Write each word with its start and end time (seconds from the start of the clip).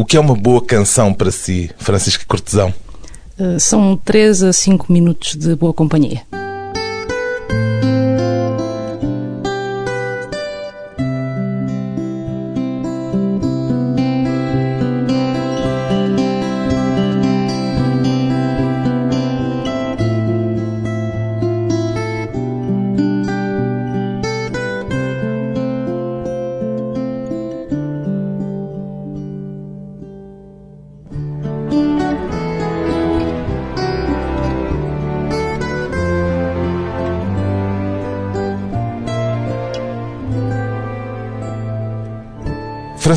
O 0.00 0.04
que 0.06 0.16
é 0.16 0.20
uma 0.20 0.34
boa 0.34 0.62
canção 0.64 1.12
para 1.12 1.30
si, 1.30 1.70
Francisca 1.76 2.24
Cortesão? 2.26 2.72
Uh, 3.38 3.60
são 3.60 4.00
3 4.02 4.44
a 4.44 4.50
5 4.50 4.90
minutos 4.90 5.36
de 5.36 5.54
boa 5.54 5.74
companhia. 5.74 6.22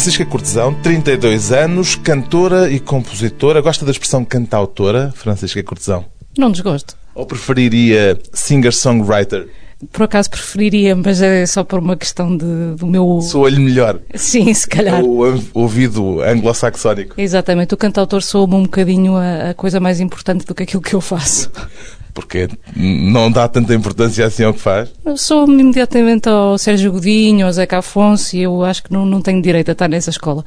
Francisca 0.03 0.25
Cortesão, 0.25 0.73
32 0.73 1.53
anos, 1.53 1.95
cantora 1.95 2.69
e 2.69 2.77
compositora. 2.77 3.61
Gosta 3.61 3.85
da 3.85 3.91
expressão 3.91 4.25
cantautora, 4.25 5.13
Francisca 5.15 5.63
Cortesão? 5.63 6.03
Não 6.37 6.51
desgosto. 6.51 6.97
Ou 7.15 7.25
preferiria 7.25 8.19
singer-songwriter? 8.33 9.47
Por 9.93 10.03
acaso 10.03 10.29
preferiria, 10.29 10.93
mas 10.93 11.21
é 11.21 11.45
só 11.45 11.63
por 11.63 11.79
uma 11.79 11.95
questão 11.95 12.35
de, 12.35 12.75
do 12.75 12.85
meu. 12.85 13.21
Soa-lhe 13.21 13.59
melhor. 13.59 13.97
Sim, 14.13 14.53
se 14.53 14.67
calhar. 14.67 15.01
O 15.01 15.41
ouvido 15.53 16.21
anglo-saxónico. 16.21 17.15
Exatamente. 17.17 17.73
O 17.73 17.77
cantautor 17.77 18.21
soa-me 18.21 18.55
um 18.55 18.63
bocadinho 18.63 19.15
a, 19.15 19.51
a 19.51 19.53
coisa 19.53 19.79
mais 19.79 20.01
importante 20.01 20.45
do 20.45 20.53
que 20.53 20.63
aquilo 20.63 20.81
que 20.81 20.93
eu 20.93 20.99
faço 20.99 21.49
porque 22.13 22.47
não 22.75 23.31
dá 23.31 23.47
tanta 23.47 23.73
importância 23.73 24.25
assim 24.25 24.43
ao 24.43 24.53
que 24.53 24.59
faz? 24.59 24.89
Eu 25.05 25.17
sou 25.17 25.45
imediatamente 25.47 26.29
ao 26.29 26.57
Sérgio 26.57 26.91
Godinho, 26.91 27.45
ao 27.45 27.51
Zeca 27.51 27.79
Afonso 27.79 28.35
e 28.35 28.43
eu 28.43 28.63
acho 28.63 28.83
que 28.83 28.93
não, 28.93 29.05
não 29.05 29.21
tenho 29.21 29.41
direito 29.41 29.69
a 29.69 29.71
estar 29.71 29.87
nessa 29.87 30.09
escola. 30.09 30.45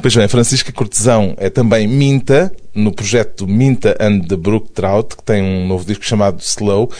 Pois 0.00 0.14
bem, 0.14 0.28
Francisca 0.28 0.72
Cortesão 0.72 1.34
é 1.36 1.48
também 1.48 1.86
Minta, 1.86 2.52
no 2.74 2.92
projeto 2.92 3.46
Minta 3.46 3.96
and 4.00 4.20
the 4.20 4.36
Brook 4.36 4.70
Trout, 4.70 5.16
que 5.16 5.22
tem 5.22 5.42
um 5.42 5.66
novo 5.66 5.84
disco 5.84 6.04
chamado 6.04 6.40
Slow. 6.40 6.90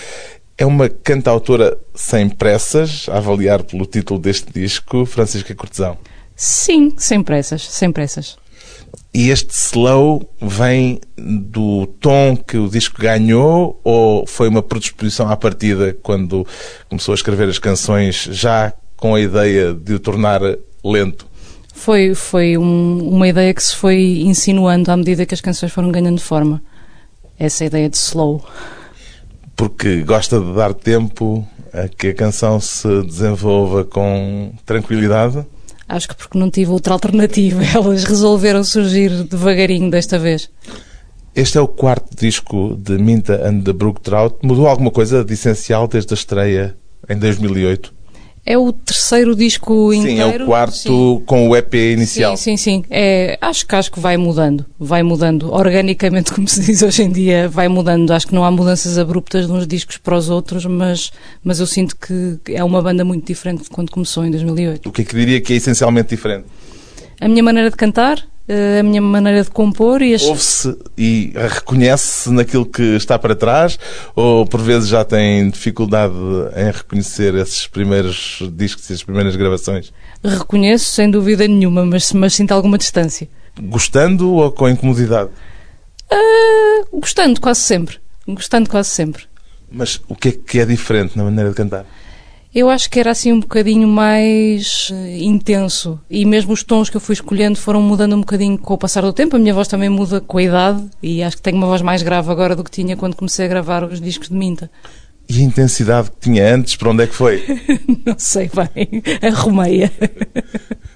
É 0.58 0.64
uma 0.64 0.88
cantautora 0.88 1.76
sem 1.94 2.28
pressas, 2.28 3.06
a 3.10 3.18
avaliar 3.18 3.62
pelo 3.62 3.84
título 3.84 4.18
deste 4.18 4.50
disco, 4.52 5.04
Francisca 5.04 5.54
Cortesão. 5.54 5.98
Sim, 6.34 6.94
sem 6.98 7.22
pressas, 7.22 7.62
sem 7.62 7.90
pressas. 7.90 8.36
E 9.16 9.30
este 9.30 9.54
slow 9.54 10.28
vem 10.42 11.00
do 11.16 11.86
tom 11.86 12.36
que 12.36 12.58
o 12.58 12.68
disco 12.68 13.00
ganhou 13.00 13.80
ou 13.82 14.26
foi 14.26 14.46
uma 14.46 14.62
predisposição 14.62 15.30
à 15.30 15.34
partida 15.34 15.96
quando 16.02 16.46
começou 16.86 17.12
a 17.12 17.14
escrever 17.14 17.48
as 17.48 17.58
canções 17.58 18.28
já 18.30 18.74
com 18.94 19.14
a 19.14 19.20
ideia 19.22 19.72
de 19.72 19.94
o 19.94 19.98
tornar 19.98 20.42
lento? 20.84 21.26
Foi, 21.72 22.14
foi 22.14 22.58
um, 22.58 23.08
uma 23.08 23.26
ideia 23.26 23.54
que 23.54 23.62
se 23.62 23.74
foi 23.74 24.20
insinuando 24.20 24.92
à 24.92 24.96
medida 24.98 25.24
que 25.24 25.32
as 25.32 25.40
canções 25.40 25.72
foram 25.72 25.90
ganhando 25.90 26.20
forma. 26.20 26.62
Essa 27.38 27.64
ideia 27.64 27.88
de 27.88 27.96
slow. 27.96 28.44
Porque 29.56 30.02
gosta 30.02 30.38
de 30.38 30.52
dar 30.52 30.74
tempo 30.74 31.48
a 31.72 31.88
que 31.88 32.08
a 32.08 32.14
canção 32.14 32.60
se 32.60 33.02
desenvolva 33.04 33.82
com 33.82 34.52
tranquilidade? 34.66 35.42
Acho 35.88 36.08
que 36.08 36.14
porque 36.14 36.38
não 36.38 36.50
tive 36.50 36.70
outra 36.70 36.94
alternativa. 36.94 37.62
Elas 37.74 38.04
resolveram 38.04 38.64
surgir 38.64 39.24
devagarinho 39.24 39.90
desta 39.90 40.18
vez. 40.18 40.50
Este 41.34 41.58
é 41.58 41.60
o 41.60 41.68
quarto 41.68 42.16
disco 42.16 42.76
de 42.76 42.96
Minta 42.96 43.46
and 43.46 43.62
the 43.62 43.72
Brook 43.72 44.00
Trout. 44.00 44.38
Mudou 44.42 44.66
alguma 44.66 44.90
coisa 44.90 45.24
de 45.24 45.34
essencial 45.34 45.86
desde 45.86 46.12
a 46.12 46.16
estreia 46.16 46.76
em 47.08 47.18
2008? 47.18 47.95
É 48.48 48.56
o 48.56 48.72
terceiro 48.72 49.34
disco 49.34 49.92
inteiro. 49.92 50.30
Sim, 50.32 50.38
é 50.38 50.42
o 50.44 50.46
quarto 50.46 50.76
sim. 50.76 51.22
com 51.26 51.48
o 51.48 51.56
EP 51.56 51.74
inicial. 51.74 52.36
Sim, 52.36 52.56
sim, 52.56 52.82
sim. 52.82 52.84
É, 52.88 53.36
acho, 53.40 53.66
que, 53.66 53.74
acho 53.74 53.90
que 53.90 53.98
vai 53.98 54.16
mudando. 54.16 54.64
Vai 54.78 55.02
mudando. 55.02 55.52
Organicamente, 55.52 56.30
como 56.32 56.46
se 56.46 56.60
diz 56.60 56.80
hoje 56.80 57.02
em 57.02 57.10
dia, 57.10 57.48
vai 57.48 57.66
mudando. 57.66 58.12
Acho 58.12 58.28
que 58.28 58.34
não 58.34 58.44
há 58.44 58.50
mudanças 58.52 58.98
abruptas 58.98 59.48
de 59.48 59.52
uns 59.52 59.66
discos 59.66 59.96
para 59.96 60.16
os 60.16 60.30
outros, 60.30 60.64
mas, 60.64 61.10
mas 61.42 61.58
eu 61.58 61.66
sinto 61.66 61.96
que 61.96 62.38
é 62.54 62.62
uma 62.62 62.80
banda 62.80 63.04
muito 63.04 63.26
diferente 63.26 63.64
de 63.64 63.70
quando 63.70 63.90
começou 63.90 64.24
em 64.24 64.30
2008. 64.30 64.88
O 64.88 64.92
que 64.92 65.02
é 65.02 65.04
que 65.04 65.16
diria 65.16 65.40
que 65.40 65.52
é 65.52 65.56
essencialmente 65.56 66.10
diferente? 66.10 66.44
A 67.20 67.26
minha 67.26 67.42
maneira 67.42 67.68
de 67.68 67.76
cantar, 67.76 68.24
a 68.48 68.82
minha 68.82 69.02
maneira 69.02 69.42
de 69.42 69.50
compor 69.50 70.02
e 70.02 70.14
as... 70.14 70.22
Ouve-se 70.22 70.76
e 70.96 71.32
reconhece-se 71.34 72.30
naquilo 72.30 72.64
que 72.64 72.82
está 72.96 73.18
para 73.18 73.34
trás 73.34 73.78
ou 74.14 74.46
por 74.46 74.60
vezes 74.60 74.88
já 74.88 75.04
tem 75.04 75.50
dificuldade 75.50 76.14
em 76.56 76.70
reconhecer 76.70 77.34
esses 77.34 77.66
primeiros 77.66 78.42
discos 78.52 78.88
e 78.90 78.92
as 78.92 79.02
primeiras 79.02 79.34
gravações? 79.34 79.92
Reconheço, 80.22 80.86
sem 80.86 81.10
dúvida 81.10 81.46
nenhuma, 81.48 81.84
mas, 81.84 82.12
mas 82.12 82.34
sinto 82.34 82.52
alguma 82.52 82.78
distância. 82.78 83.28
Gostando 83.60 84.32
ou 84.32 84.52
com 84.52 84.68
incomodidade? 84.68 85.30
Uh, 86.12 87.00
gostando, 87.00 87.40
quase 87.40 87.60
sempre. 87.60 87.98
Gostando 88.28 88.68
quase 88.70 88.90
sempre. 88.90 89.24
Mas 89.70 90.00
o 90.08 90.14
que 90.14 90.28
é 90.28 90.32
que 90.32 90.60
é 90.60 90.64
diferente 90.64 91.16
na 91.16 91.24
maneira 91.24 91.50
de 91.50 91.56
cantar? 91.56 91.84
Eu 92.56 92.70
acho 92.70 92.88
que 92.88 92.98
era 92.98 93.10
assim 93.10 93.34
um 93.34 93.40
bocadinho 93.40 93.86
mais 93.86 94.88
uh, 94.90 94.94
intenso 95.20 96.00
e 96.08 96.24
mesmo 96.24 96.54
os 96.54 96.62
tons 96.62 96.88
que 96.88 96.96
eu 96.96 97.00
fui 97.02 97.12
escolhendo 97.12 97.58
foram 97.58 97.82
mudando 97.82 98.16
um 98.16 98.20
bocadinho 98.20 98.56
com 98.56 98.72
o 98.72 98.78
passar 98.78 99.02
do 99.02 99.12
tempo. 99.12 99.36
A 99.36 99.38
minha 99.38 99.52
voz 99.52 99.68
também 99.68 99.90
muda 99.90 100.22
com 100.22 100.38
a 100.38 100.42
idade 100.42 100.82
e 101.02 101.22
acho 101.22 101.36
que 101.36 101.42
tenho 101.42 101.58
uma 101.58 101.66
voz 101.66 101.82
mais 101.82 102.02
grave 102.02 102.30
agora 102.30 102.56
do 102.56 102.64
que 102.64 102.70
tinha 102.70 102.96
quando 102.96 103.14
comecei 103.14 103.44
a 103.44 103.48
gravar 103.48 103.84
os 103.84 104.00
discos 104.00 104.30
de 104.30 104.34
Minta. 104.34 104.70
E 105.28 105.42
a 105.42 105.44
intensidade 105.44 106.10
que 106.10 106.16
tinha 106.18 106.54
antes, 106.54 106.76
para 106.76 106.88
onde 106.88 107.02
é 107.02 107.06
que 107.06 107.14
foi? 107.14 107.44
Não 108.06 108.14
sei 108.16 108.48
bem, 108.48 109.02
arrumei-a. 109.20 109.90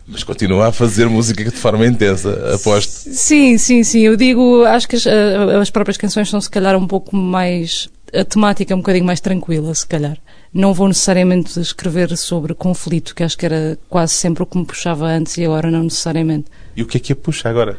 Mas 0.09 0.25
continua 0.25 0.69
a 0.69 0.73
fazer 0.73 1.11
música 1.11 1.45
de 1.45 1.51
forma 1.51 1.87
intensa, 1.87 2.55
aposto. 2.55 2.91
Sim, 3.13 3.59
sim, 3.59 3.85
sim. 3.85 4.01
Eu 4.01 4.17
digo, 4.17 4.65
acho 4.65 4.89
que 4.89 4.97
as, 4.97 5.07
as 5.07 5.69
próprias 5.69 5.99
canções 5.99 6.31
são 6.31 6.41
se 6.41 6.49
calhar 6.49 6.75
um 6.75 6.87
pouco 6.87 7.15
mais. 7.15 7.91
A 8.15 8.25
temática 8.25 8.73
é 8.73 8.75
um 8.75 8.81
bocadinho 8.81 9.05
mais 9.05 9.21
tranquila, 9.21 9.75
se 9.75 9.87
calhar 9.87 10.17
não 10.53 10.75
vou 10.75 10.89
necessariamente 10.89 11.59
escrever 11.61 12.17
sobre 12.17 12.55
conflito, 12.55 13.15
que 13.15 13.23
acho 13.23 13.39
que 13.39 13.47
era 13.47 13.79
quase 13.89 14.15
sempre 14.15 14.43
o 14.43 14.47
que 14.47 14.59
me 14.59 14.65
puxava 14.65 15.07
antes 15.07 15.37
e 15.39 15.45
agora 15.45 15.71
não 15.71 15.85
necessariamente. 15.85 16.47
E 16.77 16.83
o 16.83 16.87
que 16.87 16.97
é 16.97 17.01
que 17.01 17.13
a 17.13 17.17
puxa 17.17 17.49
agora? 17.49 17.79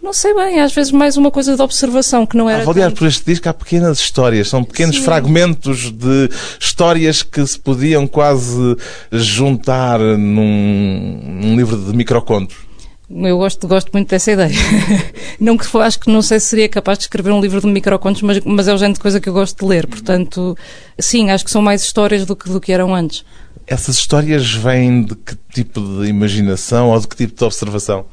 Não 0.00 0.12
sei 0.12 0.32
bem, 0.32 0.60
às 0.60 0.72
vezes 0.72 0.92
mais 0.92 1.16
uma 1.16 1.30
coisa 1.30 1.56
de 1.56 1.60
observação 1.60 2.24
que 2.24 2.36
não 2.36 2.48
era. 2.48 2.62
Avaliar 2.62 2.90
tanto... 2.90 3.00
por 3.00 3.08
este 3.08 3.24
disco 3.26 3.48
há 3.48 3.52
pequenas 3.52 3.98
histórias, 3.98 4.48
são 4.48 4.62
pequenos 4.62 4.96
Sim. 4.96 5.02
fragmentos 5.02 5.90
de 5.90 6.30
histórias 6.60 7.22
que 7.22 7.44
se 7.44 7.58
podiam 7.58 8.06
quase 8.06 8.76
juntar 9.10 9.98
num, 9.98 11.20
num 11.42 11.56
livro 11.56 11.76
de 11.76 11.96
microcontos. 11.96 12.67
Eu 13.10 13.38
gosto, 13.38 13.66
gosto 13.66 13.90
muito 13.92 14.10
dessa 14.10 14.32
ideia. 14.32 14.54
não 15.40 15.56
que 15.56 15.64
acho 15.78 15.98
que 15.98 16.10
não 16.10 16.20
sei 16.20 16.38
se 16.38 16.46
seria 16.46 16.68
capaz 16.68 16.98
de 16.98 17.04
escrever 17.04 17.32
um 17.32 17.40
livro 17.40 17.60
de 17.60 17.66
microcontos, 17.66 18.20
mas, 18.20 18.40
mas 18.40 18.68
é 18.68 18.74
o 18.74 18.76
género 18.76 18.94
de 18.94 19.00
coisa 19.00 19.18
que 19.18 19.28
eu 19.28 19.32
gosto 19.32 19.58
de 19.58 19.66
ler. 19.66 19.86
Portanto, 19.86 20.56
sim, 20.98 21.30
acho 21.30 21.44
que 21.44 21.50
são 21.50 21.62
mais 21.62 21.82
histórias 21.82 22.26
do 22.26 22.36
que, 22.36 22.50
do 22.50 22.60
que 22.60 22.70
eram 22.70 22.94
antes. 22.94 23.24
Essas 23.66 23.96
histórias 23.96 24.52
vêm 24.52 25.02
de 25.04 25.14
que 25.14 25.36
tipo 25.54 25.80
de 25.80 26.08
imaginação 26.08 26.90
ou 26.90 27.00
de 27.00 27.08
que 27.08 27.16
tipo 27.16 27.34
de 27.34 27.44
observação? 27.44 28.04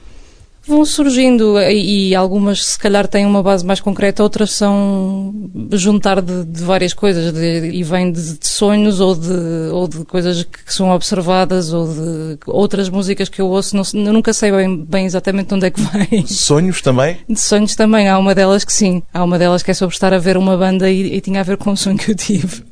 Vão 0.68 0.86
surgindo 0.86 1.60
e, 1.60 2.10
e, 2.10 2.16
algumas 2.16 2.66
se 2.66 2.80
calhar 2.80 3.08
têm 3.08 3.26
uma 3.26 3.44
base 3.44 3.66
mais 3.66 3.80
concreta, 3.80 4.24
outras 4.24 4.52
são 4.52 5.50
juntar 5.72 6.22
de, 6.22 6.44
de 6.44 6.64
várias 6.64 6.94
coisas 6.94 7.32
de, 7.34 7.70
e 7.70 7.84
vêm 7.84 8.12
de, 8.12 8.38
de, 8.38 8.48
sonhos 8.48 9.00
ou 9.00 9.16
de, 9.16 9.70
ou 9.72 9.88
de 9.88 10.04
coisas 10.06 10.44
que 10.44 10.74
são 10.74 10.90
observadas 10.90 11.72
ou 11.72 11.88
de 11.88 12.38
outras 12.48 12.90
músicas 12.90 13.30
que 13.30 13.42
eu 13.42 13.48
ouço, 13.48 13.76
não, 13.76 13.84
eu 14.06 14.14
nunca 14.14 14.34
sei 14.34 14.52
bem, 14.52 14.84
bem 14.84 15.06
exatamente 15.06 15.54
onde 15.54 15.68
é 15.68 15.70
que 15.70 15.82
vem. 15.82 16.26
Sonhos 16.26 16.82
também? 16.82 17.18
De 17.30 17.40
sonhos 17.40 17.76
também, 17.76 18.10
há 18.10 18.18
uma 18.18 18.34
delas 18.34 18.64
que 18.64 18.74
sim, 18.74 19.04
há 19.14 19.24
uma 19.24 19.38
delas 19.38 19.64
que 19.64 19.72
é 19.72 19.74
sobre 19.74 19.94
estar 19.94 20.14
a 20.14 20.18
ver 20.18 20.38
uma 20.38 20.58
banda 20.58 20.90
e, 20.90 21.16
e 21.16 21.22
tinha 21.22 21.40
a 21.40 21.44
ver 21.44 21.58
com 21.58 21.72
um 21.72 21.76
sonho 21.76 21.98
que 21.98 22.12
eu 22.12 22.16
tive. 22.16 22.64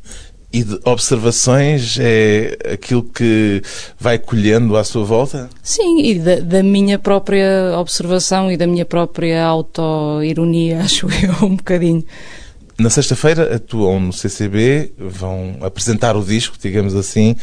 E 0.54 0.64
de 0.64 0.80
observações 0.86 1.98
é 2.00 2.56
aquilo 2.74 3.02
que 3.02 3.60
vai 4.00 4.20
colhendo 4.20 4.78
à 4.78 4.84
sua 4.84 5.04
volta? 5.04 5.50
Sim, 5.64 6.00
e 6.04 6.20
da, 6.20 6.40
da 6.42 6.62
minha 6.62 7.00
própria 7.00 7.76
observação 7.80 8.52
e 8.52 8.56
da 8.56 8.68
minha 8.68 8.86
própria 8.86 9.44
auto-ironia, 9.44 10.82
acho 10.86 11.08
eu, 11.08 11.48
um 11.48 11.56
bocadinho. 11.56 12.06
Na 12.78 12.92
sexta-feira 12.92 13.56
atuam 13.56 14.00
no 14.00 14.14
CCB, 14.14 14.94
vão 14.98 15.58
apresentar 15.62 16.16
o 16.16 16.24
disco, 16.24 16.56
digamos 16.62 16.94
assim. 16.94 17.36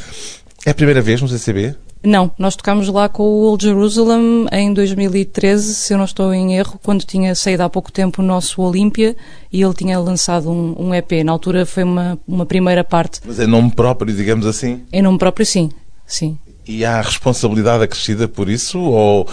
É 0.65 0.71
a 0.71 0.75
primeira 0.75 1.03
vez 1.03 1.21
no 1.21 1.29
CCB? 1.29 1.75
Não, 2.02 2.31
nós 2.38 2.56
tocámos 2.56 2.88
lá 2.88 3.11
com 3.11 3.23
o 3.23 3.43
Old 3.43 3.62
Jerusalem 3.62 4.47
em 4.50 4.73
2013, 4.73 5.75
se 5.75 5.93
eu 5.93 5.99
não 5.99 6.06
estou 6.06 6.32
em 6.32 6.56
erro, 6.56 6.81
quando 6.82 7.05
tinha 7.05 7.35
saído 7.35 7.62
há 7.62 7.69
pouco 7.69 7.93
tempo 7.93 8.23
o 8.23 8.25
nosso 8.25 8.62
Olímpia 8.62 9.14
e 9.52 9.62
ele 9.62 9.75
tinha 9.75 9.99
lançado 9.99 10.50
um, 10.50 10.75
um, 10.79 10.94
EP. 10.94 11.23
Na 11.23 11.32
altura 11.32 11.67
foi 11.67 11.85
uma, 11.85 12.19
uma 12.26 12.47
primeira 12.47 12.82
parte. 12.82 13.20
Mas 13.26 13.38
em 13.38 13.47
nome 13.47 13.70
próprio, 13.70 14.14
digamos 14.14 14.47
assim? 14.47 14.82
Em 14.91 15.02
nome 15.02 15.19
próprio, 15.19 15.44
sim. 15.44 15.70
sim. 16.06 16.38
E 16.67 16.87
há 16.87 17.02
responsabilidade 17.02 17.85
acrescida 17.85 18.26
por 18.26 18.49
isso? 18.49 18.79
Ou 18.79 19.29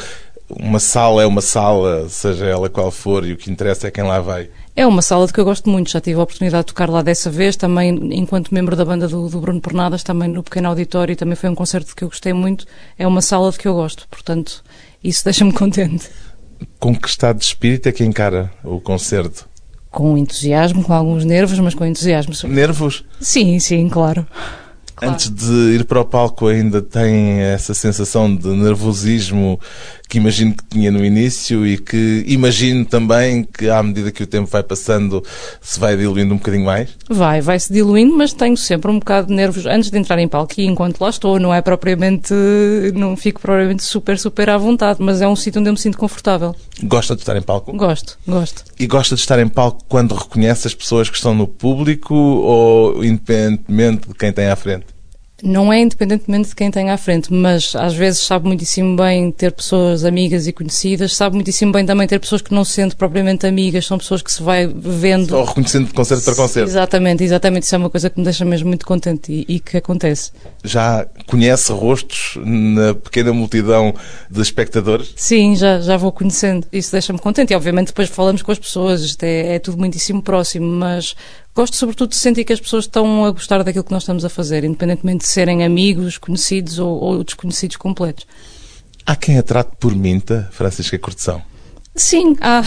uma 0.50 0.80
sala 0.80 1.24
é 1.24 1.26
uma 1.26 1.42
sala, 1.42 2.10
seja 2.10 2.46
ela 2.46 2.70
qual 2.70 2.92
for, 2.92 3.26
e 3.26 3.32
o 3.32 3.38
que 3.38 3.50
interessa 3.50 3.88
é 3.88 3.92
quem 3.92 4.04
lá 4.04 4.20
vai. 4.20 4.50
É 4.78 4.86
uma 4.86 5.02
sala 5.02 5.26
de 5.26 5.34
que 5.34 5.40
eu 5.40 5.44
gosto 5.44 5.68
muito, 5.72 5.90
já 5.90 6.00
tive 6.00 6.20
a 6.20 6.24
oportunidade 6.24 6.66
de 6.66 6.68
tocar 6.68 6.88
lá 6.88 7.02
dessa 7.02 7.32
vez, 7.32 7.56
também 7.56 7.90
enquanto 8.14 8.54
membro 8.54 8.76
da 8.76 8.86
banda 8.86 9.08
do, 9.08 9.28
do 9.28 9.42
Bruno 9.42 9.60
Pernadas, 9.60 10.04
também 10.04 10.30
no 10.30 10.44
pequeno 10.44 10.68
auditório, 10.68 11.16
também 11.16 11.36
foi 11.36 11.50
um 11.50 11.56
concerto 11.56 11.96
que 11.96 12.04
eu 12.04 12.10
gostei 12.10 12.32
muito. 12.32 12.64
É 12.96 13.08
uma 13.08 13.20
sala 13.24 13.52
de 13.52 13.58
que 13.58 13.68
eu 13.68 13.74
gosto, 13.74 14.08
portanto, 14.08 14.64
isso 15.04 15.24
deixa-me 15.26 15.52
contente. 15.52 16.08
Com 16.78 16.96
que 16.96 17.08
estado 17.08 17.40
de 17.40 17.46
espírito 17.46 17.90
é 17.90 17.92
que 17.92 18.06
encara 18.06 18.52
o 18.64 18.80
concerto? 18.80 19.50
Com 19.90 20.16
entusiasmo, 20.16 20.84
com 20.84 20.94
alguns 20.94 21.26
nervos, 21.26 21.58
mas 21.58 21.74
com 21.74 21.84
entusiasmo. 21.84 22.36
Nervos? 22.48 23.04
Sim, 23.20 23.60
sim, 23.60 23.90
claro. 23.90 24.28
Claro. 24.98 25.14
Antes 25.14 25.30
de 25.30 25.76
ir 25.76 25.86
para 25.86 26.02
o 26.02 26.06
palco 26.06 26.48
ainda 26.48 26.82
tem 26.82 27.40
essa 27.40 27.76
sensação 27.76 28.36
de 28.36 28.48
nervosismo 28.48 29.60
que 30.10 30.18
imagino 30.18 30.56
que 30.56 30.64
tinha 30.66 30.90
no 30.90 31.06
início 31.06 31.68
e 31.68 31.78
que 31.78 32.24
imagino 32.28 32.84
também 32.84 33.44
que 33.44 33.70
à 33.70 33.84
medida 33.84 34.12
que 34.12 34.24
o 34.24 34.28
tempo 34.28 34.50
vai 34.50 34.64
passando 34.64 35.24
se 35.62 35.80
vai 35.80 35.96
diluindo 35.96 36.34
um 36.34 36.38
bocadinho 36.38 36.66
mais? 36.66 36.90
Vai, 37.08 37.42
vai-se 37.42 37.72
diluindo, 37.72 38.16
mas 38.16 38.34
tenho 38.34 38.58
sempre 38.58 38.90
um 38.90 38.98
bocado 38.98 39.28
de 39.28 39.34
nervos 39.34 39.68
antes 39.68 39.92
de 39.92 39.98
entrar 40.00 40.18
em 40.18 40.28
palco 40.28 40.54
e 40.58 40.66
enquanto 40.66 41.00
lá 41.00 41.10
estou, 41.10 41.40
não 41.40 41.54
é 41.54 41.62
propriamente, 41.62 42.34
não 42.96 43.16
fico 43.16 43.40
propriamente 43.40 43.84
super, 43.84 44.18
super 44.18 44.50
à 44.50 44.58
vontade, 44.58 45.00
mas 45.02 45.22
é 45.22 45.28
um 45.28 45.36
sítio 45.36 45.60
onde 45.60 45.70
eu 45.70 45.74
me 45.74 45.80
sinto 45.80 45.98
confortável. 45.98 46.56
Gosta 46.84 47.16
de 47.16 47.22
estar 47.22 47.36
em 47.36 47.42
palco? 47.42 47.72
Gosto, 47.74 48.18
gosto. 48.28 48.64
E 48.80 48.88
gosta 48.88 49.14
de 49.14 49.22
estar 49.22 49.38
em 49.40 49.48
palco 49.48 49.84
quando 49.88 50.16
reconhece 50.16 50.68
as 50.68 50.74
pessoas 50.74 51.08
que 51.08 51.18
estão 51.18 51.36
no 51.36 51.48
público 51.48 52.16
ou 52.16 53.04
independentemente 53.04 54.08
de 54.08 54.16
quem 54.16 54.32
tem 54.32 54.48
à 54.48 54.56
frente? 54.56 54.87
Não 55.44 55.72
é 55.72 55.80
independentemente 55.80 56.50
de 56.50 56.56
quem 56.56 56.72
tem 56.72 56.90
à 56.90 56.98
frente, 56.98 57.32
mas 57.32 57.76
às 57.76 57.94
vezes 57.94 58.22
sabe 58.22 58.48
muitíssimo 58.48 58.96
bem 58.96 59.32
ter 59.32 59.52
pessoas 59.52 60.04
amigas 60.04 60.48
e 60.48 60.54
conhecidas, 60.54 61.16
sabe 61.16 61.36
muitíssimo 61.36 61.72
bem 61.72 61.86
também 61.86 62.08
ter 62.08 62.20
pessoas 62.20 62.42
que 62.42 62.54
não 62.54 62.66
se 62.66 62.72
sentem 62.74 62.98
propriamente 62.98 63.46
amigas, 63.46 63.86
são 63.86 63.98
pessoas 63.98 64.22
que 64.22 64.32
se 64.32 64.42
vai 64.42 64.68
vendo. 64.68 65.36
Ou 65.38 65.44
reconhecendo 65.44 65.88
de 65.88 65.94
concerto 65.94 66.24
para 66.24 66.36
concerto. 66.36 66.70
Exatamente, 66.70 67.24
exatamente. 67.24 67.64
Isso 67.64 67.76
é 67.76 67.78
uma 67.78 67.90
coisa 67.90 68.10
que 68.10 68.18
me 68.18 68.24
deixa 68.24 68.44
mesmo 68.44 68.68
muito 68.68 68.86
contente 68.86 69.32
e, 69.32 69.46
e 69.56 69.60
que 69.60 69.78
acontece. 69.78 70.32
Já 70.64 71.06
conhece 71.28 71.72
rostos 71.72 72.38
na 72.44 72.96
pequena 72.96 73.32
multidão 73.32 73.94
de 74.30 74.42
espectadores? 74.42 75.14
Sim, 75.16 75.56
já, 75.56 75.80
já 75.80 75.98
vou 75.98 76.12
conhecendo. 76.12 76.66
Isso 76.74 76.92
deixa-me 76.92 77.20
contente. 77.20 77.54
E 77.54 77.56
obviamente 77.56 77.88
depois 77.88 78.10
falamos 78.10 78.42
com 78.42 78.52
as 78.52 78.58
pessoas, 78.60 79.02
isto 79.02 79.24
é, 79.24 79.56
é 79.56 79.60
tudo 79.60 79.78
muitíssimo 79.78 80.22
próximo, 80.22 80.66
mas 80.66 81.16
Gosto 81.58 81.76
sobretudo 81.76 82.10
de 82.10 82.18
sentir 82.18 82.44
que 82.44 82.54
as 82.54 82.60
pessoas 82.60 82.84
estão 82.84 83.26
a 83.26 83.32
gostar 83.32 83.64
daquilo 83.64 83.84
que 83.84 83.92
nós 83.92 84.04
estamos 84.04 84.24
a 84.24 84.30
fazer, 84.30 84.64
independentemente 84.64 85.24
de 85.24 85.28
serem 85.28 85.66
amigos, 85.66 86.20
conhecidos 86.20 86.78
ou, 86.78 87.02
ou 87.02 87.24
desconhecidos 87.24 87.78
completos. 87.78 88.28
Há 89.04 89.16
quem 89.16 89.40
a 89.40 89.42
trate 89.42 89.72
por 89.80 89.96
Minta, 89.96 90.48
Francisca 90.52 91.00
Corteção? 91.00 91.42
Sim, 91.96 92.38
há. 92.42 92.62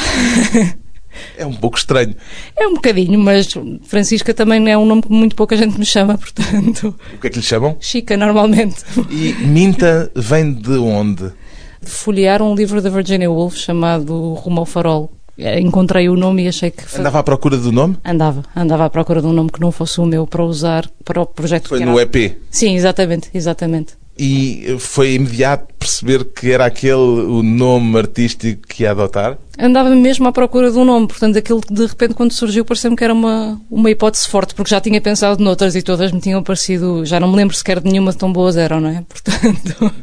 É 1.37 1.47
um 1.47 1.53
pouco 1.53 1.77
estranho. 1.79 2.17
É 2.57 2.67
um 2.67 2.75
bocadinho, 2.75 3.19
mas 3.19 3.53
Francisca 3.85 4.35
também 4.35 4.69
é 4.71 4.77
um 4.77 4.87
nome 4.87 5.03
que 5.03 5.13
muito 5.13 5.37
pouca 5.37 5.57
gente 5.57 5.79
me 5.79 5.85
chama, 5.85 6.19
portanto. 6.19 6.95
O 7.15 7.19
que 7.19 7.29
é 7.29 7.31
que 7.31 7.39
lhe 7.39 7.45
chamam? 7.45 7.77
Chica, 7.81 8.17
normalmente. 8.17 8.85
E 9.09 9.35
Minta 9.35 10.11
vem 10.17 10.53
de 10.53 10.79
onde? 10.79 11.33
De 11.81 11.91
folhear 11.91 12.43
um 12.43 12.55
livro 12.55 12.83
da 12.83 12.91
Virginia 12.91 13.31
Woolf 13.31 13.57
chamado 13.57 14.35
Rumo 14.35 14.61
ao 14.61 14.67
Farol, 14.67 15.13
encontrei 15.61 16.09
o 16.09 16.17
nome 16.17 16.45
e 16.45 16.49
achei 16.49 16.71
que... 16.71 16.85
Andava 16.99 17.21
à 17.21 17.23
procura 17.23 17.57
do 17.57 17.73
nome? 17.73 17.97
Andava, 18.05 18.43
andava 18.55 18.85
à 18.85 18.91
procura 18.91 19.21
de 19.21 19.27
um 19.27 19.33
nome 19.33 19.51
que 19.51 19.61
não 19.61 19.73
fosse 19.73 20.01
o 20.01 20.07
meu 20.07 20.27
para 20.27 20.45
usar 20.45 20.89
para 21.05 21.21
o 21.21 21.27
projeto 21.27 21.69
Foi 21.69 21.79
que 21.79 21.85
no 21.85 21.99
EP? 21.99 22.37
Sim, 22.51 22.75
exatamente, 22.77 23.31
exatamente. 23.33 24.01
E 24.23 24.77
foi 24.79 25.15
imediato 25.15 25.73
perceber 25.79 26.25
que 26.25 26.53
era 26.53 26.67
aquele 26.67 26.93
o 26.95 27.43
nome 27.43 27.97
artístico 27.99 28.69
que 28.69 28.83
ia 28.83 28.91
adotar? 28.91 29.39
Andava 29.59 29.89
mesmo 29.91 30.29
à 30.29 30.33
procura 30.33 30.71
de 30.71 30.77
um 30.77 30.85
nome, 30.85 31.09
portanto 31.09 31.39
aquilo 31.39 31.63
de 31.71 31.87
repente 31.87 32.13
quando 32.13 32.33
surgiu 32.33 32.63
pareceu-me 32.63 32.97
que 32.99 33.03
era 33.03 33.15
uma, 33.15 33.59
uma 33.71 33.91
hipótese 33.91 34.29
forte, 34.29 34.55
porque 34.55 34.69
já 34.69 34.81
tinha 34.81 35.01
pensado 35.01 35.43
noutras 35.43 35.75
e 35.75 35.81
todas 35.81 36.13
me 36.13 36.21
tinham 36.21 36.43
parecido, 36.43 37.03
já 37.07 37.19
não 37.19 37.29
me 37.29 37.37
lembro 37.37 37.57
sequer 37.57 37.81
de 37.81 37.91
nenhuma 37.91 38.13
tão 38.13 38.31
boas 38.31 38.59
eram, 38.59 38.79
não 38.79 38.91
é? 38.91 39.03
Portanto... 39.09 39.95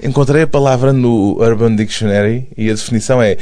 Encontrei 0.00 0.42
a 0.42 0.46
palavra 0.46 0.92
no 0.92 1.36
Urban 1.40 1.74
Dictionary 1.74 2.46
e 2.56 2.70
a 2.70 2.74
definição 2.74 3.20
é 3.20 3.36